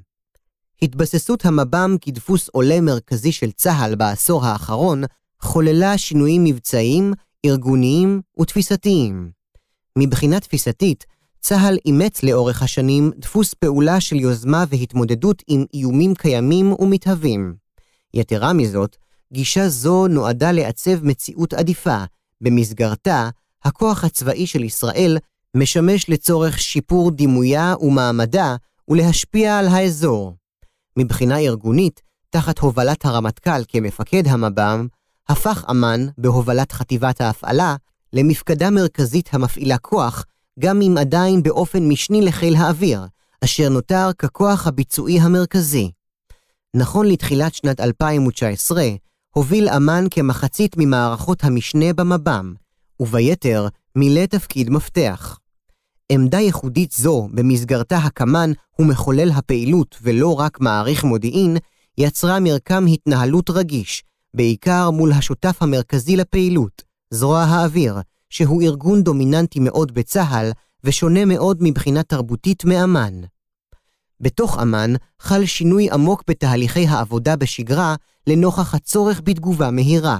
התבססות 0.82 1.44
המב"ם 1.44 1.96
כדפוס 2.00 2.48
עולה 2.48 2.80
מרכזי 2.80 3.32
של 3.32 3.52
צה"ל 3.52 3.94
בעשור 3.94 4.44
האחרון 4.44 5.02
חוללה 5.40 5.98
שינויים 5.98 6.44
מבצעיים, 6.44 7.12
ארגוניים 7.46 8.20
ותפיסתיים. 8.40 9.30
מבחינה 9.98 10.40
תפיסתית, 10.40 11.04
צה"ל 11.40 11.78
אימץ 11.86 12.22
לאורך 12.22 12.62
השנים 12.62 13.10
דפוס 13.18 13.54
פעולה 13.54 14.00
של 14.00 14.16
יוזמה 14.16 14.64
והתמודדות 14.68 15.42
עם 15.46 15.64
איומים 15.74 16.14
קיימים 16.14 16.72
ומתהווים. 16.72 17.54
יתרה 18.14 18.52
מזאת, 18.52 18.96
גישה 19.32 19.68
זו 19.68 20.08
נועדה 20.08 20.52
לעצב 20.52 21.04
מציאות 21.04 21.54
עדיפה, 21.54 22.04
במסגרתה, 22.40 23.30
הכוח 23.64 24.04
הצבאי 24.04 24.46
של 24.46 24.64
ישראל 24.64 25.18
משמש 25.56 26.08
לצורך 26.08 26.58
שיפור 26.58 27.10
דימויה 27.10 27.74
ומעמדה 27.80 28.56
ולהשפיע 28.88 29.58
על 29.58 29.68
האזור. 29.68 30.34
מבחינה 30.96 31.38
ארגונית, 31.38 32.02
תחת 32.30 32.58
הובלת 32.58 33.04
הרמטכ"ל 33.04 33.64
כמפקד 33.68 34.22
המב"ם, 34.26 34.86
הפך 35.28 35.64
אמ"ן, 35.70 36.06
בהובלת 36.18 36.72
חטיבת 36.72 37.20
ההפעלה, 37.20 37.76
למפקדה 38.12 38.70
מרכזית 38.70 39.28
המפעילה 39.32 39.78
כוח, 39.78 40.24
גם 40.58 40.82
אם 40.82 40.94
עדיין 40.98 41.42
באופן 41.42 41.88
משני 41.88 42.22
לחיל 42.22 42.56
האוויר, 42.56 43.06
אשר 43.44 43.68
נותר 43.68 44.10
ככוח 44.18 44.66
הביצועי 44.66 45.20
המרכזי. 45.20 45.90
נכון 46.76 47.06
לתחילת 47.06 47.54
שנת 47.54 47.80
2019, 47.80 48.88
הוביל 49.34 49.68
אמ"ן 49.68 50.04
כמחצית 50.10 50.74
ממערכות 50.78 51.44
המשנה 51.44 51.92
במב"ם, 51.92 52.54
וביתר 53.00 53.68
מילא 53.96 54.26
תפקיד 54.26 54.70
מפתח. 54.70 55.38
עמדה 56.14 56.38
ייחודית 56.38 56.92
זו, 56.92 57.28
במסגרתה 57.32 57.96
הקמ"ן 57.96 58.52
הוא 58.76 58.86
מחולל 58.86 59.30
הפעילות 59.30 59.98
ולא 60.02 60.40
רק 60.40 60.60
מעריך 60.60 61.04
מודיעין, 61.04 61.56
יצרה 61.98 62.40
מרקם 62.40 62.86
התנהלות 62.86 63.50
רגיש, 63.50 64.04
בעיקר 64.34 64.90
מול 64.90 65.12
השותף 65.12 65.56
המרכזי 65.60 66.16
לפעילות, 66.16 66.82
זרוע 67.10 67.40
האוויר, 67.42 68.00
שהוא 68.30 68.62
ארגון 68.62 69.02
דומיננטי 69.02 69.60
מאוד 69.60 69.94
בצה"ל 69.94 70.50
ושונה 70.84 71.24
מאוד 71.24 71.58
מבחינה 71.60 72.02
תרבותית 72.02 72.64
מאמ"ן. 72.64 73.20
בתוך 74.20 74.58
אמ"ן 74.62 74.94
חל 75.20 75.44
שינוי 75.44 75.90
עמוק 75.90 76.22
בתהליכי 76.28 76.86
העבודה 76.86 77.36
בשגרה 77.36 77.94
לנוכח 78.26 78.74
הצורך 78.74 79.20
בתגובה 79.24 79.70
מהירה. 79.70 80.18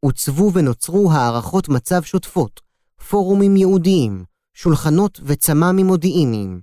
עוצבו 0.00 0.50
ונוצרו 0.54 1.12
הערכות 1.12 1.68
מצב 1.68 2.02
שוטפות, 2.02 2.60
פורומים 3.08 3.56
ייעודיים, 3.56 4.24
שולחנות 4.60 5.20
וצמ"מים 5.24 5.86
מודיעיניים. 5.86 6.60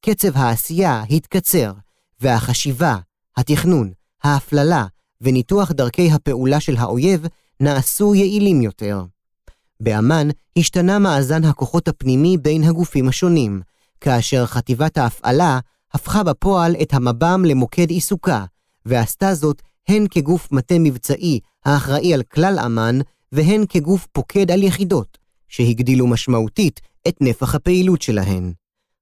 קצב 0.00 0.36
העשייה 0.36 1.02
התקצר, 1.10 1.72
והחשיבה, 2.20 2.96
התכנון, 3.36 3.92
ההפללה 4.22 4.86
וניתוח 5.20 5.72
דרכי 5.72 6.10
הפעולה 6.10 6.60
של 6.60 6.76
האויב 6.76 7.26
נעשו 7.60 8.14
יעילים 8.14 8.62
יותר. 8.62 9.02
באמ"ן 9.80 10.28
השתנה 10.58 10.98
מאזן 10.98 11.44
הכוחות 11.44 11.88
הפנימי 11.88 12.36
בין 12.38 12.64
הגופים 12.64 13.08
השונים, 13.08 13.60
כאשר 14.00 14.46
חטיבת 14.46 14.98
ההפעלה 14.98 15.58
הפכה 15.92 16.22
בפועל 16.22 16.76
את 16.82 16.94
המב"ם 16.94 17.42
למוקד 17.44 17.90
עיסוקה, 17.90 18.44
ועשתה 18.86 19.34
זאת 19.34 19.62
הן 19.88 20.06
כגוף 20.10 20.52
מטה 20.52 20.78
מבצעי 20.80 21.40
האחראי 21.64 22.14
על 22.14 22.22
כלל 22.22 22.58
אמ"ן, 22.66 22.98
והן 23.32 23.64
כגוף 23.68 24.06
פוקד 24.12 24.50
על 24.50 24.62
יחידות, 24.62 25.23
שהגדילו 25.48 26.06
משמעותית 26.06 26.80
את 27.08 27.16
נפח 27.20 27.54
הפעילות 27.54 28.02
שלהן. 28.02 28.52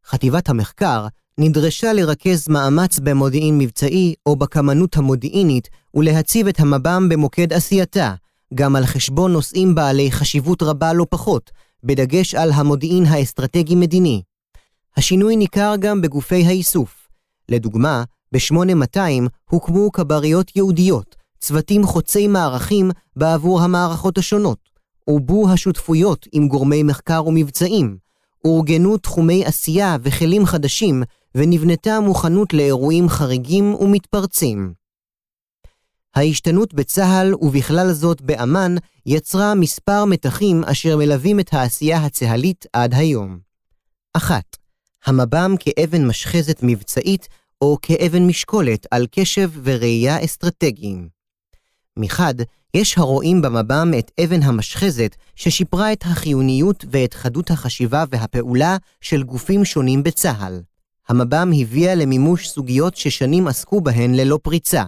חטיבת 0.06 0.48
המחקר 0.48 1.06
נדרשה 1.38 1.92
לרכז 1.92 2.48
מאמץ 2.48 2.98
במודיעין 2.98 3.58
מבצעי 3.58 4.14
או 4.26 4.36
בקמנות 4.36 4.96
המודיעינית 4.96 5.68
ולהציב 5.94 6.46
את 6.46 6.60
המב"ם 6.60 7.08
במוקד 7.08 7.52
עשייתה, 7.52 8.14
גם 8.54 8.76
על 8.76 8.86
חשבון 8.86 9.32
נושאים 9.32 9.74
בעלי 9.74 10.10
חשיבות 10.10 10.62
רבה 10.62 10.92
לא 10.92 11.06
פחות, 11.10 11.50
בדגש 11.84 12.34
על 12.34 12.52
המודיעין 12.52 13.06
האסטרטגי-מדיני. 13.06 14.22
השינוי 14.96 15.36
ניכר 15.36 15.74
גם 15.80 16.00
בגופי 16.00 16.46
האיסוף. 16.46 17.08
לדוגמה, 17.48 18.04
ב-8200 18.32 19.28
הוקמו 19.50 19.92
כבריות 19.92 20.56
ייעודיות, 20.56 21.16
צוותים 21.40 21.86
חוצי 21.86 22.28
מערכים 22.28 22.90
בעבור 23.16 23.62
המערכות 23.62 24.18
השונות. 24.18 24.71
עובו 25.04 25.50
השותפויות 25.50 26.26
עם 26.32 26.48
גורמי 26.48 26.82
מחקר 26.82 27.26
ומבצעים, 27.26 27.96
אורגנו 28.44 28.96
תחומי 28.96 29.44
עשייה 29.44 29.96
וכלים 30.02 30.46
חדשים, 30.46 31.02
ונבנתה 31.34 32.00
מוכנות 32.00 32.52
לאירועים 32.52 33.08
חריגים 33.08 33.74
ומתפרצים. 33.74 34.72
ההשתנות 36.14 36.74
בצה"ל, 36.74 37.34
ובכלל 37.34 37.92
זאת 37.92 38.22
באמ"ן, 38.22 38.74
יצרה 39.06 39.54
מספר 39.54 40.04
מתחים 40.04 40.64
אשר 40.64 40.96
מלווים 40.96 41.40
את 41.40 41.54
העשייה 41.54 41.98
הצה"לית 41.98 42.66
עד 42.72 42.94
היום. 42.94 43.38
1. 44.16 44.42
המב"ם 45.06 45.54
כאבן 45.60 46.06
משחזת 46.06 46.60
מבצעית 46.62 47.28
או 47.60 47.76
כאבן 47.82 48.26
משקולת 48.26 48.86
על 48.90 49.06
קשב 49.10 49.50
וראייה 49.62 50.24
אסטרטגיים. 50.24 51.08
מחד, 51.96 52.34
יש 52.76 52.98
הרואים 52.98 53.42
במב"ם 53.42 53.90
את 53.98 54.10
אבן 54.24 54.42
המשחזת 54.42 55.16
ששיפרה 55.36 55.92
את 55.92 56.02
החיוניות 56.02 56.84
ואת 56.90 57.14
חדות 57.14 57.50
החשיבה 57.50 58.04
והפעולה 58.10 58.76
של 59.00 59.22
גופים 59.22 59.64
שונים 59.64 60.02
בצה"ל. 60.02 60.62
המב"ם 61.08 61.50
הביאה 61.60 61.94
למימוש 61.94 62.48
סוגיות 62.48 62.96
ששנים 62.96 63.48
עסקו 63.48 63.80
בהן 63.80 64.14
ללא 64.14 64.38
פריצה, 64.42 64.84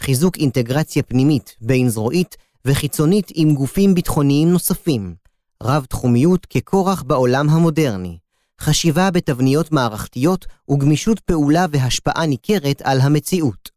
חיזוק 0.00 0.36
אינטגרציה 0.36 1.02
פנימית, 1.02 1.56
בין 1.60 1.88
זרועית 1.88 2.36
וחיצונית 2.64 3.30
עם 3.34 3.54
גופים 3.54 3.94
ביטחוניים 3.94 4.52
נוספים, 4.52 5.14
רב-תחומיות 5.62 6.46
ככורח 6.46 7.02
בעולם 7.02 7.48
המודרני, 7.48 8.18
חשיבה 8.60 9.10
בתבניות 9.10 9.72
מערכתיות 9.72 10.46
וגמישות 10.70 11.20
פעולה 11.20 11.66
והשפעה 11.70 12.26
ניכרת 12.26 12.82
על 12.84 13.00
המציאות. 13.00 13.70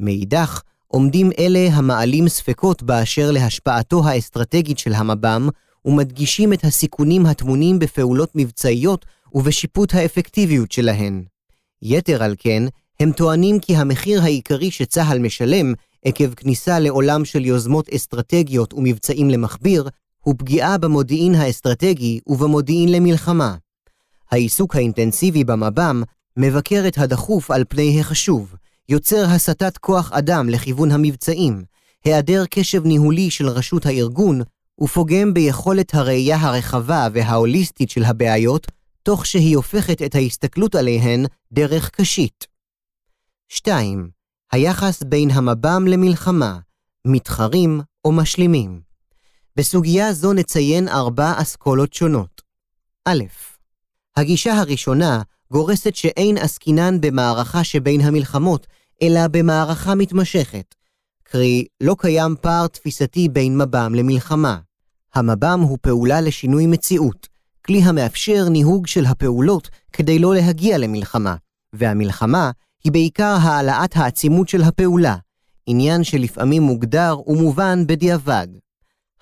מאידך, 0.00 0.62
עומדים 0.90 1.30
אלה 1.38 1.68
המעלים 1.72 2.28
ספקות 2.28 2.82
באשר 2.82 3.30
להשפעתו 3.30 4.08
האסטרטגית 4.08 4.78
של 4.78 4.92
המב"ם, 4.94 5.48
ומדגישים 5.84 6.52
את 6.52 6.64
הסיכונים 6.64 7.26
הטמונים 7.26 7.78
בפעולות 7.78 8.30
מבצעיות 8.34 9.06
ובשיפוט 9.34 9.94
האפקטיביות 9.94 10.72
שלהן. 10.72 11.24
יתר 11.82 12.22
על 12.22 12.34
כן, 12.38 12.62
הם 13.00 13.12
טוענים 13.12 13.60
כי 13.60 13.76
המחיר 13.76 14.22
העיקרי 14.22 14.70
שצה"ל 14.70 15.18
משלם 15.18 15.72
עקב 16.04 16.34
כניסה 16.34 16.78
לעולם 16.78 17.24
של 17.24 17.44
יוזמות 17.44 17.88
אסטרטגיות 17.88 18.74
ומבצעים 18.74 19.30
למכביר, 19.30 19.88
הוא 20.20 20.34
פגיעה 20.38 20.78
במודיעין 20.78 21.34
האסטרטגי 21.34 22.20
ובמודיעין 22.26 22.92
למלחמה. 22.92 23.54
העיסוק 24.30 24.76
האינטנסיבי 24.76 25.44
במב"ם 25.44 26.02
מבקר 26.36 26.84
את 26.88 26.98
הדחוף 26.98 27.50
על 27.50 27.64
פני 27.68 28.00
החשוב, 28.00 28.54
יוצר 28.90 29.24
הסטת 29.24 29.78
כוח 29.78 30.12
אדם 30.12 30.48
לכיוון 30.48 30.90
המבצעים, 30.90 31.64
היעדר 32.04 32.44
קשב 32.50 32.84
ניהולי 32.84 33.30
של 33.30 33.48
רשות 33.48 33.86
הארגון, 33.86 34.40
ופוגם 34.80 35.34
ביכולת 35.34 35.94
הראייה 35.94 36.36
הרחבה 36.36 37.08
וההוליסטית 37.12 37.90
של 37.90 38.04
הבעיות, 38.04 38.66
תוך 39.02 39.26
שהיא 39.26 39.56
הופכת 39.56 40.02
את 40.02 40.14
ההסתכלות 40.14 40.74
עליהן 40.74 41.24
דרך 41.52 41.90
קשית. 41.90 42.46
2. 43.48 44.10
היחס 44.52 45.02
בין 45.02 45.30
המב"ם 45.30 45.86
למלחמה, 45.86 46.58
מתחרים 47.04 47.80
או 48.04 48.12
משלימים. 48.12 48.80
בסוגיה 49.56 50.12
זו 50.12 50.32
נציין 50.32 50.88
ארבע 50.88 51.32
אסכולות 51.36 51.92
שונות. 51.92 52.42
א. 53.08 53.12
הגישה 54.16 54.52
הראשונה 54.54 55.22
גורסת 55.52 55.94
שאין 55.94 56.38
עסקינן 56.38 57.00
במערכה 57.00 57.64
שבין 57.64 58.00
המלחמות, 58.00 58.66
אלא 59.02 59.28
במערכה 59.28 59.94
מתמשכת. 59.94 60.74
קרי, 61.24 61.64
לא 61.80 61.96
קיים 61.98 62.34
פער 62.40 62.66
תפיסתי 62.66 63.28
בין 63.28 63.58
מב"ם 63.58 63.94
למלחמה. 63.94 64.58
המב"ם 65.14 65.60
הוא 65.60 65.78
פעולה 65.80 66.20
לשינוי 66.20 66.66
מציאות, 66.66 67.26
כלי 67.66 67.82
המאפשר 67.82 68.48
ניהוג 68.48 68.86
של 68.86 69.06
הפעולות 69.06 69.68
כדי 69.92 70.18
לא 70.18 70.34
להגיע 70.34 70.78
למלחמה, 70.78 71.36
והמלחמה 71.72 72.50
היא 72.84 72.92
בעיקר 72.92 73.36
העלאת 73.40 73.96
העצימות 73.96 74.48
של 74.48 74.62
הפעולה, 74.62 75.16
עניין 75.66 76.04
שלפעמים 76.04 76.62
מוגדר 76.62 77.16
ומובן 77.26 77.86
בדיעבד. 77.86 78.48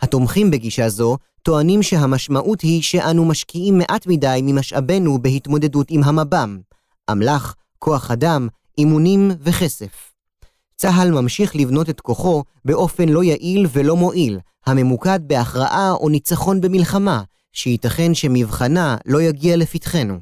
התומכים 0.00 0.50
בגישה 0.50 0.88
זו 0.88 1.16
טוענים 1.42 1.82
שהמשמעות 1.82 2.60
היא 2.60 2.82
שאנו 2.82 3.24
משקיעים 3.24 3.78
מעט 3.78 4.06
מדי 4.06 4.40
ממשאבינו 4.42 5.22
בהתמודדות 5.22 5.86
עם 5.90 6.02
המב"ם, 6.04 6.58
אמל"ח, 7.10 7.54
כוח 7.78 8.10
אדם, 8.10 8.48
אימונים 8.78 9.30
וכסף. 9.40 10.12
צה"ל 10.76 11.10
ממשיך 11.10 11.56
לבנות 11.56 11.90
את 11.90 12.00
כוחו 12.00 12.44
באופן 12.64 13.08
לא 13.08 13.24
יעיל 13.24 13.66
ולא 13.72 13.96
מועיל, 13.96 14.38
הממוקד 14.66 15.20
בהכרעה 15.26 15.92
או 15.92 16.08
ניצחון 16.08 16.60
במלחמה, 16.60 17.22
שייתכן 17.52 18.14
שמבחנה 18.14 18.96
לא 19.06 19.22
יגיע 19.22 19.56
לפתחנו. 19.56 20.18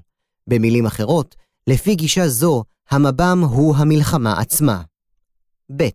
במילים 0.47 0.87
אחרות, 0.87 1.35
לפי 1.67 1.95
גישה 1.95 2.29
זו, 2.29 2.65
המב"ם 2.91 3.45
הוא 3.51 3.77
המלחמה 3.77 4.41
עצמה. 4.41 4.83
ב. 5.77 5.89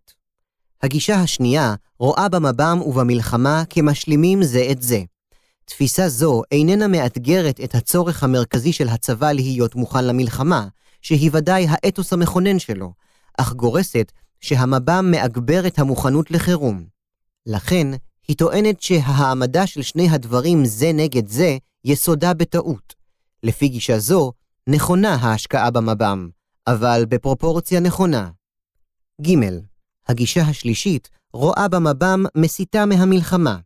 הגישה 0.83 1.15
השנייה 1.15 1.75
רואה 1.99 2.29
במב"ם 2.29 2.81
ובמלחמה 2.85 3.63
כמשלימים 3.69 4.43
זה 4.43 4.67
את 4.71 4.81
זה. 4.81 5.01
תפיסה 5.65 6.09
זו 6.09 6.41
איננה 6.51 6.87
מאתגרת 6.87 7.59
את 7.63 7.75
הצורך 7.75 8.23
המרכזי 8.23 8.73
של 8.73 8.89
הצבא 8.89 9.31
להיות 9.31 9.75
מוכן 9.75 10.05
למלחמה, 10.05 10.67
שהיא 11.01 11.29
ודאי 11.33 11.65
האתוס 11.69 12.13
המכונן 12.13 12.59
שלו, 12.59 12.93
אך 13.37 13.53
גורסת 13.53 14.11
שהמב"ם 14.41 15.11
מאגבר 15.11 15.67
את 15.67 15.79
המוכנות 15.79 16.31
לחירום. 16.31 16.85
לכן, 17.45 17.87
היא 18.27 18.37
טוענת 18.37 18.81
שהעמדה 18.81 19.67
של 19.67 19.81
שני 19.81 20.09
הדברים 20.09 20.65
זה 20.65 20.91
נגד 20.93 21.27
זה 21.27 21.57
יסודה 21.85 22.33
בטעות. 22.33 22.95
לפי 23.43 23.67
גישה 23.67 23.99
זו, 23.99 24.31
נכונה 24.67 25.15
ההשקעה 25.15 25.71
במב"ם, 25.71 26.29
אבל 26.67 27.05
בפרופורציה 27.09 27.79
נכונה. 27.79 28.29
ג. 29.21 29.27
הגישה 30.07 30.41
השלישית 30.41 31.09
רואה 31.33 31.67
במב"ם 31.67 32.25
מסיתה 32.35 32.85
מהמלחמה. 32.85 33.57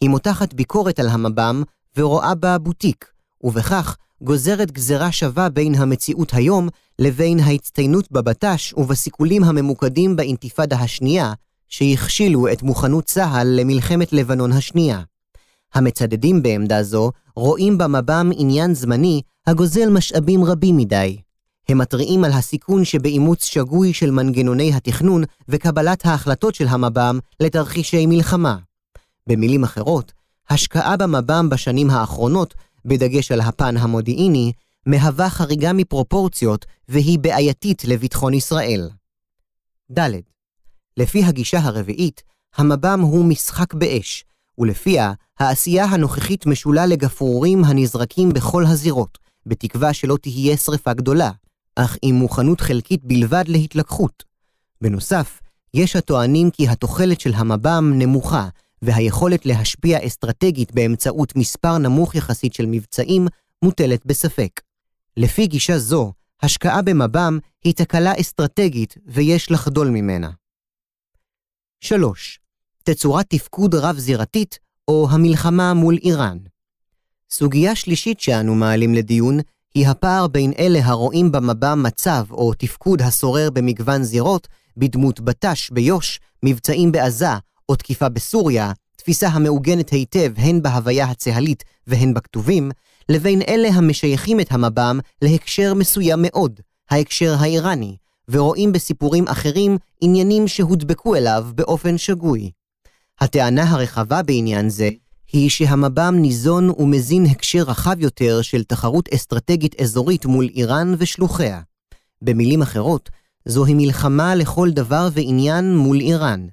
היא 0.00 0.10
מותחת 0.10 0.54
ביקורת 0.54 0.98
על 0.98 1.08
המב"ם 1.08 1.62
ורואה 1.96 2.34
בה 2.34 2.58
בוטיק, 2.58 3.10
ובכך 3.40 3.96
גוזרת 4.22 4.70
גזרה 4.70 5.12
שווה 5.12 5.48
בין 5.48 5.74
המציאות 5.74 6.34
היום 6.34 6.68
לבין 6.98 7.40
ההצטיינות 7.40 8.12
בבט"ש 8.12 8.74
ובסיכולים 8.76 9.44
הממוקדים 9.44 10.16
באינתיפאדה 10.16 10.76
השנייה, 10.76 11.32
שהכשילו 11.68 12.52
את 12.52 12.62
מוכנות 12.62 13.04
צה"ל 13.04 13.48
למלחמת 13.60 14.12
לבנון 14.12 14.52
השנייה. 14.52 15.00
המצדדים 15.74 16.42
בעמדה 16.42 16.82
זו 16.82 17.10
רואים 17.36 17.78
במב"ם 17.78 18.30
עניין 18.36 18.74
זמני 18.74 19.22
הגוזל 19.46 19.90
משאבים 19.90 20.44
רבים 20.44 20.76
מדי. 20.76 21.16
הם 21.68 21.78
מתריעים 21.78 22.24
על 22.24 22.32
הסיכון 22.32 22.84
שבאימוץ 22.84 23.44
שגוי 23.44 23.92
של 23.92 24.10
מנגנוני 24.10 24.74
התכנון 24.74 25.22
וקבלת 25.48 26.06
ההחלטות 26.06 26.54
של 26.54 26.66
המב"ם 26.68 27.18
לתרחישי 27.40 28.06
מלחמה. 28.06 28.56
במילים 29.26 29.64
אחרות, 29.64 30.12
השקעה 30.50 30.96
במב"ם 30.96 31.48
בשנים 31.48 31.90
האחרונות, 31.90 32.54
בדגש 32.86 33.32
על 33.32 33.40
הפן 33.40 33.76
המודיעיני, 33.76 34.52
מהווה 34.86 35.30
חריגה 35.30 35.72
מפרופורציות 35.72 36.66
והיא 36.88 37.18
בעייתית 37.18 37.84
לביטחון 37.84 38.34
ישראל. 38.34 38.90
ד. 39.92 40.00
לפי 40.96 41.24
הגישה 41.24 41.58
הרביעית, 41.58 42.22
המב"ם 42.56 43.00
הוא 43.00 43.24
משחק 43.24 43.74
באש, 43.74 44.24
ולפיה 44.58 45.12
העשייה 45.38 45.84
הנוכחית 45.84 46.46
משולה 46.46 46.86
לגפרורים 46.86 47.64
הנזרקים 47.64 48.28
בכל 48.28 48.64
הזירות, 48.66 49.18
בתקווה 49.46 49.92
שלא 49.92 50.16
תהיה 50.22 50.56
שרפה 50.56 50.92
גדולה, 50.92 51.30
אך 51.76 51.96
עם 52.02 52.14
מוכנות 52.14 52.60
חלקית 52.60 53.04
בלבד 53.04 53.44
להתלקחות. 53.48 54.24
בנוסף, 54.80 55.40
יש 55.74 55.96
הטוענים 55.96 56.50
כי 56.50 56.68
התוחלת 56.68 57.20
של 57.20 57.34
המב"ם 57.34 57.92
נמוכה, 57.94 58.48
והיכולת 58.82 59.46
להשפיע 59.46 60.06
אסטרטגית 60.06 60.72
באמצעות 60.72 61.36
מספר 61.36 61.78
נמוך 61.78 62.14
יחסית 62.14 62.54
של 62.54 62.66
מבצעים 62.66 63.26
מוטלת 63.62 64.06
בספק. 64.06 64.60
לפי 65.16 65.46
גישה 65.46 65.78
זו, 65.78 66.12
השקעה 66.42 66.82
במב"ם 66.82 67.38
היא 67.64 67.74
תקלה 67.74 68.12
אסטרטגית 68.20 68.94
ויש 69.06 69.50
לחדול 69.50 69.88
ממנה. 69.88 70.30
3. 71.80 72.40
תצורת 72.82 73.26
תפקוד 73.28 73.74
רב-זירתית 73.74 74.58
או 74.88 75.08
המלחמה 75.10 75.74
מול 75.74 75.96
איראן. 76.02 76.38
סוגיה 77.30 77.74
שלישית 77.74 78.20
שאנו 78.20 78.54
מעלים 78.54 78.94
לדיון 78.94 79.38
היא 79.74 79.88
הפער 79.88 80.26
בין 80.26 80.52
אלה 80.58 80.78
הרואים 80.84 81.32
במב"ם 81.32 81.82
מצב 81.82 82.24
או 82.30 82.54
תפקוד 82.54 83.02
השורר 83.02 83.50
במגוון 83.50 84.02
זירות, 84.02 84.48
בדמות 84.76 85.20
בט"ש 85.20 85.70
ביו"ש, 85.70 86.20
מבצעים 86.42 86.92
בעזה 86.92 87.26
או 87.68 87.76
תקיפה 87.76 88.08
בסוריה, 88.08 88.72
תפיסה 88.96 89.28
המעוגנת 89.28 89.90
היטב 89.90 90.32
הן 90.36 90.62
בהוויה 90.62 91.04
הצה"לית 91.04 91.64
והן 91.86 92.14
בכתובים, 92.14 92.70
לבין 93.08 93.42
אלה 93.42 93.68
המשייכים 93.68 94.40
את 94.40 94.52
המב"ם 94.52 94.98
להקשר 95.22 95.74
מסוים 95.74 96.18
מאוד, 96.22 96.60
ההקשר 96.90 97.34
האיראני, 97.38 97.96
ורואים 98.28 98.72
בסיפורים 98.72 99.28
אחרים 99.28 99.78
עניינים 100.00 100.48
שהודבקו 100.48 101.16
אליו 101.16 101.46
באופן 101.54 101.98
שגוי. 101.98 102.50
הטענה 103.20 103.70
הרחבה 103.70 104.22
בעניין 104.22 104.68
זה 104.68 104.90
היא 105.32 105.50
שהמב"ם 105.50 106.14
ניזון 106.18 106.70
ומזין 106.78 107.26
הקשר 107.26 107.62
רחב 107.62 108.00
יותר 108.00 108.42
של 108.42 108.64
תחרות 108.64 109.08
אסטרטגית 109.14 109.80
אזורית 109.80 110.26
מול 110.26 110.48
איראן 110.54 110.94
ושלוחיה. 110.98 111.60
במילים 112.22 112.62
אחרות, 112.62 113.10
זוהי 113.44 113.74
מלחמה 113.74 114.34
לכל 114.34 114.70
דבר 114.70 115.08
ועניין 115.12 115.76
מול 115.76 116.00
איראן. 116.00 116.46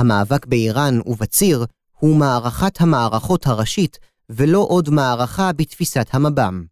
המאבק 0.00 0.46
באיראן 0.46 0.98
ובציר 1.06 1.64
הוא 1.98 2.16
מערכת 2.16 2.80
המערכות 2.80 3.46
הראשית, 3.46 3.98
ולא 4.30 4.66
עוד 4.68 4.90
מערכה 4.90 5.52
בתפיסת 5.52 6.06
המב"ם. 6.12 6.64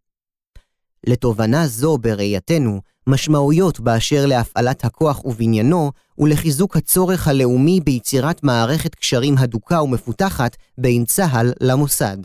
לתובנה 1.07 1.67
זו 1.67 1.99
בראייתנו, 1.99 2.81
משמעויות 3.07 3.81
באשר 3.81 4.27
להפעלת 4.27 4.85
הכוח 4.85 5.25
ובניינו 5.25 5.93
ולחיזוק 6.19 6.77
הצורך 6.77 7.29
הלאומי 7.29 7.81
ביצירת 7.81 8.43
מערכת 8.43 8.95
קשרים 8.95 9.38
הדוקה 9.38 9.83
ומפותחת 9.83 10.57
בין 10.79 11.05
צה"ל 11.05 11.53
למוסד. 11.61 12.17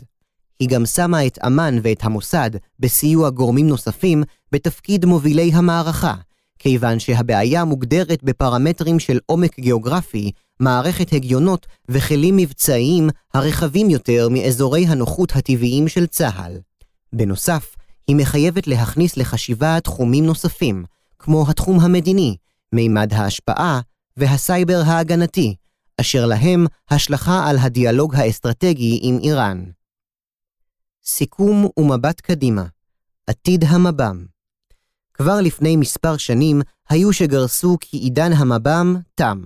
היא 0.60 0.68
גם 0.68 0.86
שמה 0.86 1.26
את 1.26 1.38
אמ"ן 1.46 1.78
ואת 1.82 2.04
המוסד, 2.04 2.50
בסיוע 2.80 3.30
גורמים 3.30 3.68
נוספים, 3.68 4.22
בתפקיד 4.52 5.04
מובילי 5.04 5.50
המערכה, 5.54 6.14
כיוון 6.58 6.98
שהבעיה 6.98 7.64
מוגדרת 7.64 8.22
בפרמטרים 8.22 8.98
של 8.98 9.18
עומק 9.26 9.60
גיאוגרפי, 9.60 10.30
מערכת 10.60 11.12
הגיונות 11.12 11.66
וכלים 11.88 12.36
מבצעיים 12.36 13.08
הרחבים 13.34 13.90
יותר 13.90 14.28
מאזורי 14.28 14.86
הנוחות 14.86 15.36
הטבעיים 15.36 15.88
של 15.88 16.06
צה"ל. 16.06 16.58
בנוסף, 17.12 17.76
היא 18.08 18.16
מחייבת 18.16 18.66
להכניס 18.66 19.16
לחשיבה 19.16 19.80
תחומים 19.80 20.26
נוספים, 20.26 20.84
כמו 21.18 21.44
התחום 21.50 21.80
המדיני, 21.80 22.36
מימד 22.72 23.12
ההשפעה 23.12 23.80
והסייבר 24.16 24.82
ההגנתי, 24.86 25.54
אשר 26.00 26.26
להם 26.26 26.66
השלכה 26.90 27.48
על 27.48 27.58
הדיאלוג 27.58 28.14
האסטרטגי 28.14 28.98
עם 29.02 29.18
איראן. 29.22 29.64
סיכום 31.04 31.68
ומבט 31.76 32.20
קדימה 32.20 32.64
עתיד 33.26 33.64
המב"ם 33.64 34.24
כבר 35.14 35.40
לפני 35.40 35.76
מספר 35.76 36.16
שנים 36.16 36.62
היו 36.88 37.12
שגרסו 37.12 37.76
כי 37.80 37.96
עידן 37.96 38.32
המב"ם 38.32 38.96
תם. 39.14 39.44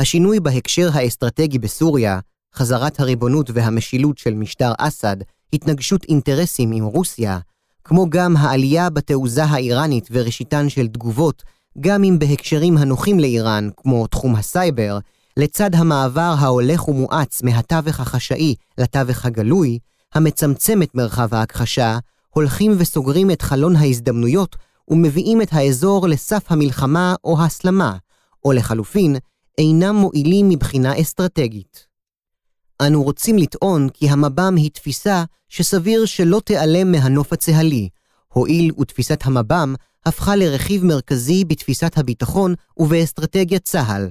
השינוי 0.00 0.40
בהקשר 0.40 0.90
האסטרטגי 0.92 1.58
בסוריה, 1.58 2.20
חזרת 2.54 3.00
הריבונות 3.00 3.50
והמשילות 3.54 4.18
של 4.18 4.34
משטר 4.34 4.72
אסד, 4.78 5.16
התנגשות 5.52 6.04
אינטרסים 6.04 6.72
עם 6.72 6.84
רוסיה, 6.84 7.38
כמו 7.84 8.10
גם 8.10 8.36
העלייה 8.36 8.90
בתעוזה 8.90 9.44
האיראנית 9.44 10.08
וראשיתן 10.10 10.68
של 10.68 10.86
תגובות, 10.86 11.42
גם 11.80 12.04
אם 12.04 12.18
בהקשרים 12.18 12.78
הנוחים 12.78 13.20
לאיראן, 13.20 13.68
כמו 13.76 14.06
תחום 14.06 14.36
הסייבר, 14.36 14.98
לצד 15.36 15.74
המעבר 15.74 16.34
ההולך 16.38 16.88
ומואץ 16.88 17.42
מהתווך 17.42 18.00
החשאי 18.00 18.54
לתווך 18.78 19.26
הגלוי, 19.26 19.78
המצמצם 20.14 20.82
את 20.82 20.94
מרחב 20.94 21.34
ההכחשה, 21.34 21.98
הולכים 22.30 22.74
וסוגרים 22.78 23.30
את 23.30 23.42
חלון 23.42 23.76
ההזדמנויות 23.76 24.56
ומביאים 24.88 25.42
את 25.42 25.48
האזור 25.52 26.08
לסף 26.08 26.52
המלחמה 26.52 27.14
או 27.24 27.42
הסלמה, 27.42 27.96
או 28.44 28.52
לחלופין, 28.52 29.16
אינם 29.58 29.96
מועילים 29.96 30.48
מבחינה 30.48 31.00
אסטרטגית. 31.00 31.86
אנו 32.86 33.02
רוצים 33.02 33.38
לטעון 33.38 33.88
כי 33.88 34.08
המב"ם 34.10 34.56
היא 34.56 34.70
תפיסה 34.70 35.24
שסביר 35.48 36.04
שלא 36.04 36.40
תיעלם 36.44 36.92
מהנוף 36.92 37.32
הצהלי, 37.32 37.88
הואיל 38.32 38.72
ותפיסת 38.80 39.20
המב"ם 39.24 39.74
הפכה 40.06 40.36
לרכיב 40.36 40.84
מרכזי 40.84 41.44
בתפיסת 41.44 41.98
הביטחון 41.98 42.54
ובאסטרטגיית 42.76 43.64
צה"ל. 43.64 44.08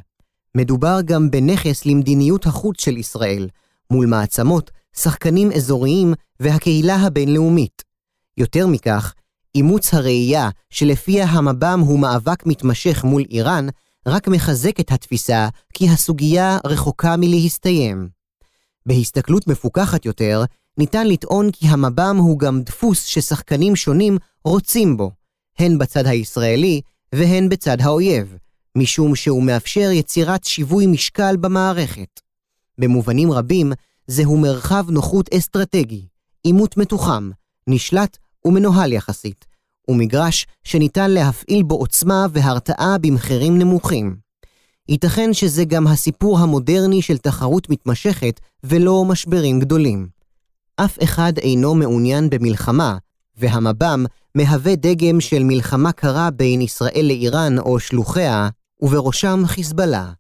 מדובר 0.56 1.00
גם 1.06 1.32
בנכס 1.32 1.86
למדיניות 1.86 2.46
החוץ 2.46 2.82
של 2.82 2.98
ישראל, 2.98 3.48
מול 3.92 4.06
מעצמות, 4.06 4.72
שחקנים 4.96 5.52
אזוריים 5.52 6.14
והקהילה 6.40 6.96
הבינלאומית. 6.96 7.84
יותר 8.38 8.68
מכך, 8.68 9.14
אימוץ 9.56 9.94
הראייה 9.94 10.50
שלפיה 10.70 11.26
המב"ם 11.26 11.80
הוא 11.80 12.00
מאבק 12.00 12.46
מתמשך 12.46 13.04
מול 13.04 13.24
איראן, 13.30 13.68
רק 14.08 14.28
מחזק 14.28 14.80
את 14.80 14.92
התפיסה 14.92 15.48
כי 15.74 15.90
הסוגיה 15.90 16.58
רחוקה 16.66 17.16
מלהסתיים. 17.18 18.10
בהסתכלות 18.86 19.48
מפוכחת 19.48 20.06
יותר, 20.06 20.44
ניתן 20.78 21.08
לטעון 21.08 21.52
כי 21.52 21.68
המב"ם 21.68 22.18
הוא 22.18 22.40
גם 22.40 22.62
דפוס 22.62 23.04
ששחקנים 23.04 23.76
שונים 23.76 24.18
רוצים 24.44 24.98
בו, 24.98 25.12
הן 25.60 25.78
בצד 25.78 26.06
הישראלי 26.06 26.82
והן 27.16 27.50
בצד 27.50 27.82
האויב, 27.82 28.38
משום 28.78 29.16
שהוא 29.16 29.44
מאפשר 29.44 29.90
יצירת 29.92 30.44
שיווי 30.44 30.88
משקל 30.88 31.38
במערכת. 31.38 32.22
במובנים 32.78 33.32
רבים, 33.32 33.72
זהו 34.08 34.38
מרחב 34.38 34.86
נוחות 34.90 35.34
אסטרטגי, 35.34 36.08
עימות 36.44 36.78
מתוחם, 36.78 37.32
נשלט 37.68 38.18
ומנוהל 38.46 38.94
יחסית, 38.94 39.46
ומגרש 39.88 40.48
שניתן 40.64 41.12
להפעיל 41.12 41.64
בו 41.64 41.76
עוצמה 41.76 42.26
והרתעה 42.34 42.98
במחירים 42.98 43.58
נמוכים. 43.58 44.16
ייתכן 44.90 45.34
שזה 45.34 45.66
גם 45.66 45.88
הסיפור 45.88 46.40
המודרני 46.40 47.02
של 47.02 47.18
תחרות 47.18 47.70
מתמשכת 47.70 48.40
ולא 48.64 49.06
משברים 49.06 49.60
גדולים. 49.60 50.08
אף 50.76 50.98
אחד 51.04 51.34
אינו 51.38 51.76
מעוניין 51.76 52.30
במלחמה, 52.30 52.98
והמב"ם 53.38 54.06
מהווה 54.36 54.76
דגם 54.76 55.22
של 55.22 55.44
מלחמה 55.44 55.92
קרה 55.92 56.32
בין 56.32 56.62
ישראל 56.62 57.06
לאיראן 57.08 57.60
או 57.60 57.80
שלוחיה, 57.80 58.50
ובראשם 58.82 59.44
חיזבאללה. 59.46 60.12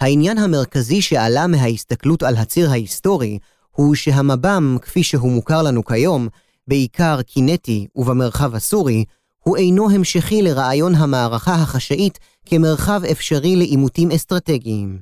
העניין 0.00 0.38
המרכזי 0.38 1.02
שעלה 1.02 1.46
מההסתכלות 1.46 2.22
על 2.22 2.36
הציר 2.36 2.70
ההיסטורי, 2.70 3.38
הוא 3.70 3.94
שהמב"ם, 3.94 4.76
כפי 4.82 5.02
שהוא 5.02 5.32
מוכר 5.32 5.62
לנו 5.62 5.84
כיום, 5.84 6.28
בעיקר 6.68 7.22
קינטי 7.22 7.86
ובמרחב 7.96 8.54
הסורי, 8.54 9.04
הוא 9.38 9.56
אינו 9.56 9.90
המשכי 9.90 10.42
לרעיון 10.42 10.94
המערכה 10.94 11.54
החשאית 11.54 12.18
כמרחב 12.46 13.00
אפשרי 13.10 13.56
לעימותים 13.56 14.10
אסטרטגיים. 14.10 14.98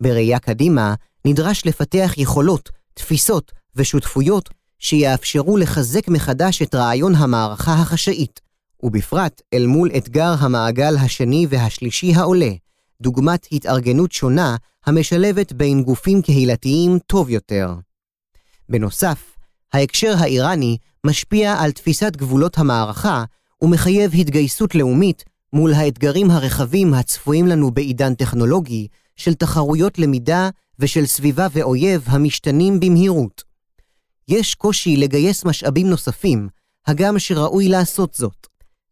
בראייה 0.00 0.38
קדימה, 0.38 0.94
נדרש 1.24 1.66
לפתח 1.66 2.12
יכולות, 2.16 2.70
תפיסות 2.94 3.52
ושותפויות 3.76 4.50
שיאפשרו 4.78 5.56
לחזק 5.56 6.08
מחדש 6.08 6.62
את 6.62 6.74
רעיון 6.74 7.14
המערכה 7.14 7.72
החשאית, 7.72 8.40
ובפרט 8.82 9.42
אל 9.54 9.66
מול 9.66 9.90
אתגר 9.96 10.34
המעגל 10.38 10.96
השני 10.96 11.46
והשלישי 11.50 12.14
העולה, 12.14 12.50
דוגמת 13.00 13.46
התארגנות 13.52 14.12
שונה 14.12 14.56
המשלבת 14.86 15.52
בין 15.52 15.82
גופים 15.82 16.22
קהילתיים 16.22 16.98
טוב 17.06 17.30
יותר. 17.30 17.74
בנוסף, 18.68 19.33
ההקשר 19.74 20.14
האיראני 20.18 20.76
משפיע 21.06 21.54
על 21.60 21.72
תפיסת 21.72 22.16
גבולות 22.16 22.58
המערכה 22.58 23.24
ומחייב 23.62 24.14
התגייסות 24.14 24.74
לאומית 24.74 25.24
מול 25.52 25.74
האתגרים 25.74 26.30
הרחבים 26.30 26.94
הצפויים 26.94 27.46
לנו 27.46 27.70
בעידן 27.70 28.14
טכנולוגי 28.14 28.88
של 29.16 29.34
תחרויות 29.34 29.98
למידה 29.98 30.48
ושל 30.78 31.06
סביבה 31.06 31.46
ואויב 31.52 32.04
המשתנים 32.06 32.80
במהירות. 32.80 33.42
יש 34.28 34.54
קושי 34.54 34.96
לגייס 34.96 35.44
משאבים 35.44 35.90
נוספים, 35.90 36.48
הגם 36.86 37.18
שראוי 37.18 37.68
לעשות 37.68 38.14
זאת. 38.14 38.46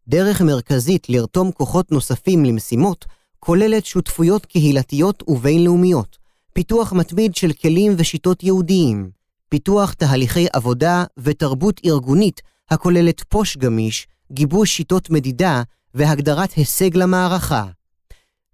דרך 0.07 0.41
מרכזית 0.41 1.09
לרתום 1.09 1.51
כוחות 1.51 1.91
נוספים 1.91 2.45
למשימות 2.45 3.05
כוללת 3.39 3.85
שותפויות 3.85 4.45
קהילתיות 4.45 5.23
ובינלאומיות, 5.27 6.17
פיתוח 6.53 6.93
מתמיד 6.93 7.35
של 7.35 7.53
כלים 7.53 7.93
ושיטות 7.97 8.43
יהודיים, 8.43 9.22
פיתוח 9.53 9.93
תהליכי 9.93 10.47
עבודה 10.53 11.03
ותרבות 11.17 11.81
ארגונית 11.85 12.41
הכוללת 12.69 13.23
פוש 13.29 13.57
גמיש, 13.57 14.07
גיבוש 14.31 14.77
שיטות 14.77 15.09
מדידה 15.09 15.63
והגדרת 15.93 16.51
הישג 16.51 16.97
למערכה. 16.97 17.65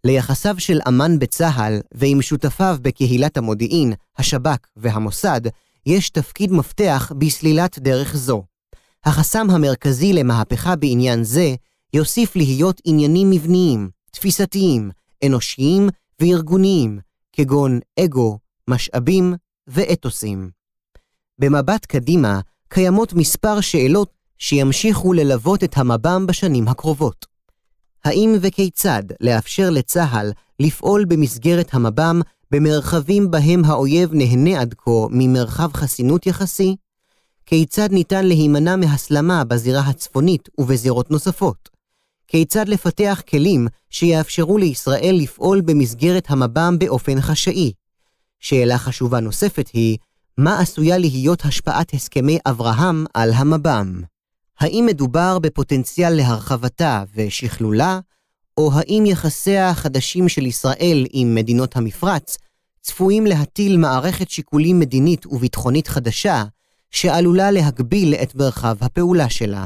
ליחסיו 0.03 0.55
של 0.59 0.79
אמ"ן 0.87 1.19
בצה"ל 1.19 1.79
ועם 1.93 2.21
שותפיו 2.21 2.77
בקהילת 2.81 3.37
המודיעין, 3.37 3.93
השב"כ 4.17 4.57
והמוסד, 4.77 5.41
יש 5.85 6.09
תפקיד 6.09 6.51
מפתח 6.51 7.11
בסלילת 7.17 7.79
דרך 7.79 8.15
זו. 8.15 8.43
החסם 9.05 9.47
המרכזי 9.49 10.13
למהפכה 10.13 10.75
בעניין 10.75 11.23
זה 11.23 11.55
יוסיף 11.93 12.35
להיות 12.35 12.81
עניינים 12.85 13.29
מבניים, 13.29 13.89
תפיסתיים, 14.11 14.91
אנושיים 15.25 15.89
וארגוניים, 16.21 16.99
כגון 17.33 17.79
אגו, 17.99 18.39
משאבים 18.69 19.35
ואתוסים. 19.67 20.58
במבט 21.39 21.85
קדימה, 21.85 22.39
קיימות 22.69 23.13
מספר 23.13 23.61
שאלות 23.61 24.09
שימשיכו 24.37 25.13
ללוות 25.13 25.63
את 25.63 25.77
המב"ם 25.77 26.25
בשנים 26.27 26.67
הקרובות. 26.67 27.25
האם 28.05 28.35
וכיצד 28.41 29.03
לאפשר 29.21 29.69
לצה"ל 29.69 30.31
לפעול 30.59 31.05
במסגרת 31.05 31.73
המב"ם 31.73 32.21
במרחבים 32.51 33.31
בהם 33.31 33.65
האויב 33.65 34.09
נהנה 34.13 34.61
עד 34.61 34.73
כה 34.77 34.91
ממרחב 35.09 35.73
חסינות 35.73 36.27
יחסי? 36.27 36.75
כיצד 37.45 37.91
ניתן 37.91 38.25
להימנע 38.25 38.75
מהסלמה 38.75 39.43
בזירה 39.43 39.81
הצפונית 39.81 40.49
ובזירות 40.57 41.11
נוספות? 41.11 41.69
כיצד 42.27 42.69
לפתח 42.69 43.21
כלים 43.29 43.67
שיאפשרו 43.89 44.57
לישראל 44.57 45.15
לפעול 45.21 45.61
במסגרת 45.61 46.25
המב"ם 46.29 46.75
באופן 46.79 47.21
חשאי? 47.21 47.71
שאלה 48.39 48.77
חשובה 48.77 49.19
נוספת 49.19 49.69
היא, 49.73 49.97
מה 50.37 50.59
עשויה 50.59 50.97
להיות 50.97 51.45
השפעת 51.45 51.93
הסכמי 51.93 52.39
אברהם 52.45 53.05
על 53.13 53.33
המב"ם? 53.33 54.01
האם 54.59 54.85
מדובר 54.87 55.39
בפוטנציאל 55.39 56.13
להרחבתה 56.13 57.03
ושכלולה, 57.15 57.99
או 58.57 58.71
האם 58.73 59.03
יחסיה 59.05 59.69
החדשים 59.69 60.29
של 60.29 60.45
ישראל 60.45 61.05
עם 61.11 61.35
מדינות 61.35 61.75
המפרץ 61.75 62.37
צפויים 62.81 63.25
להטיל 63.25 63.77
מערכת 63.77 64.29
שיקולים 64.29 64.79
מדינית 64.79 65.25
וביטחונית 65.25 65.87
חדשה, 65.87 66.43
שעלולה 66.91 67.51
להגביל 67.51 68.13
את 68.13 68.35
מרחב 68.35 68.75
הפעולה 68.81 69.29
שלה. 69.29 69.65